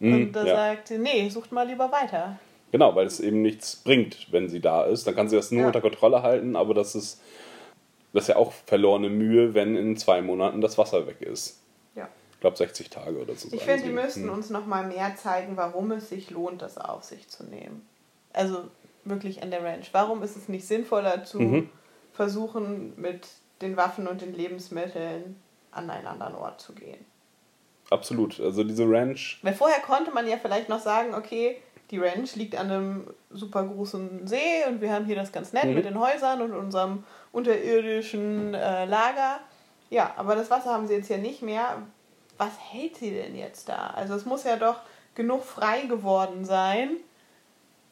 [0.00, 0.54] und da Mhm, ja.
[0.54, 2.38] sagt sie, nee, sucht mal lieber weiter.
[2.70, 5.06] Genau, weil es eben nichts bringt, wenn sie da ist.
[5.06, 5.66] Dann kann sie das nur Ja.
[5.68, 7.20] unter Kontrolle halten, aber das ist,
[8.12, 11.60] das ist ja auch verlorene Mühe, wenn in zwei Monaten das Wasser weg ist.
[11.94, 12.08] Ja.
[12.32, 13.48] Ich glaube 60 Tage oder so.
[13.52, 14.30] Ich finde, die müssten Hm.
[14.32, 17.86] uns noch mal mehr zeigen, warum es sich lohnt, das auf sich zu nehmen.
[18.32, 18.64] Also
[19.04, 19.88] wirklich an der Ranch.
[19.92, 21.70] Warum ist es nicht sinnvoller zu Mhm.
[22.12, 23.26] versuchen, mit
[23.62, 25.36] den Waffen und den Lebensmitteln
[25.72, 27.04] an einen anderen Ort zu gehen?
[27.90, 28.38] Absolut.
[28.38, 31.56] Also diese Ranch, Weil vorher konnte man ja vielleicht noch sagen, okay,
[31.90, 35.64] die Ranch liegt an einem super großen See und wir haben hier das ganz nett
[35.66, 35.74] Mhm.
[35.74, 39.40] mit den Häusern und unserem unterirdischen äh, Lager.
[39.90, 41.82] Ja, aber das Wasser haben sie jetzt ja nicht mehr.
[42.36, 43.88] Was hält sie denn jetzt da?
[43.96, 44.76] Also es muss ja doch
[45.14, 46.90] genug frei geworden sein,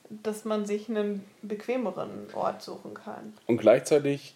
[0.09, 3.35] dass man sich einen bequemeren Ort suchen kann.
[3.47, 4.35] und gleichzeitig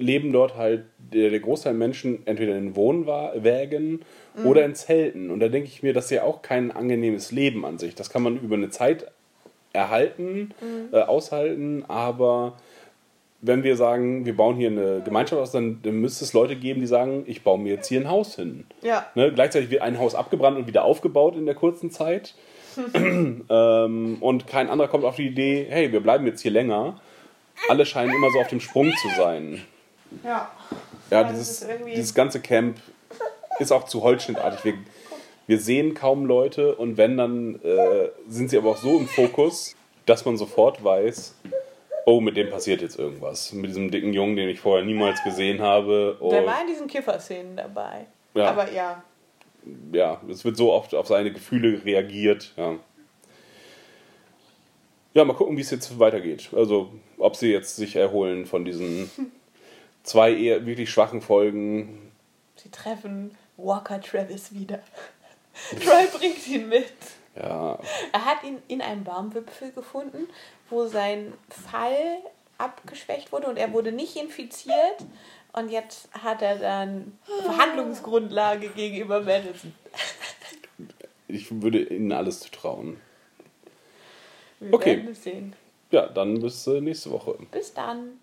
[0.00, 4.02] leben dort halt der, der Großteil der Menschen entweder in Wohnwägen
[4.34, 4.46] Mhm.
[4.46, 5.30] oder in Zelten.
[5.30, 7.94] Und da denke ich mir, das ist ja auch kein angenehmes Leben an sich.
[7.96, 9.06] Das kann man über eine Zeit
[9.72, 10.92] erhalten, Mhm.
[10.94, 12.54] äh, aushalten, aber
[13.42, 16.80] wenn wir sagen, wir bauen hier eine Gemeinschaft aus, dann, dann müsste es Leute geben,
[16.80, 18.64] die sagen, ich baue mir jetzt hier ein Haus hin.
[18.82, 19.32] Ja, Ne?
[19.32, 22.34] Gleichzeitig wird ein Haus abgebrannt und wieder aufgebaut in der kurzen Zeit.
[22.94, 27.00] ähm, und kein anderer kommt auf die Idee, hey, wir bleiben jetzt hier länger.
[27.68, 29.62] Alle scheinen immer so auf dem Sprung zu sein.
[30.24, 30.50] Ja.
[31.10, 32.78] Ja, dieses, dieses ganze Camp
[33.58, 34.64] ist auch zu holzschnittartig.
[34.64, 34.74] Wir,
[35.46, 39.74] wir sehen kaum Leute und wenn, dann äh, sind sie aber auch so im Fokus,
[40.06, 41.34] dass man sofort weiß,
[42.06, 43.52] oh, mit dem passiert jetzt irgendwas.
[43.52, 46.16] Mit diesem dicken Jungen, den ich vorher niemals gesehen habe.
[46.20, 48.06] Oh, Der war in diesen Kifferszenen dabei.
[48.34, 48.50] Ja.
[48.50, 49.02] Aber ja,
[49.92, 52.52] ja, es wird so oft auf seine Gefühle reagiert.
[52.56, 52.76] Ja.
[55.14, 56.50] ja, mal gucken, wie es jetzt weitergeht.
[56.54, 59.10] Also, ob sie jetzt sich erholen von diesen
[60.02, 62.12] zwei eher wirklich schwachen Folgen.
[62.56, 64.80] sie treffen Walker Travis wieder.
[65.70, 66.92] Troy bringt ihn mit.
[67.36, 67.78] Ja,
[68.12, 70.28] Er hat ihn in einem Baumwipfel gefunden,
[70.68, 72.18] wo sein Fall
[72.58, 75.04] abgeschwächt wurde und er wurde nicht infiziert.
[75.52, 79.74] Und jetzt hat er dann Verhandlungsgrundlage gegenüber Madison.
[81.28, 83.00] ich würde ihnen alles zutrauen.
[84.60, 85.04] Wir Okay.
[85.90, 87.36] Ja, dann bis äh, nächste Woche.
[87.50, 88.20] Bis dann.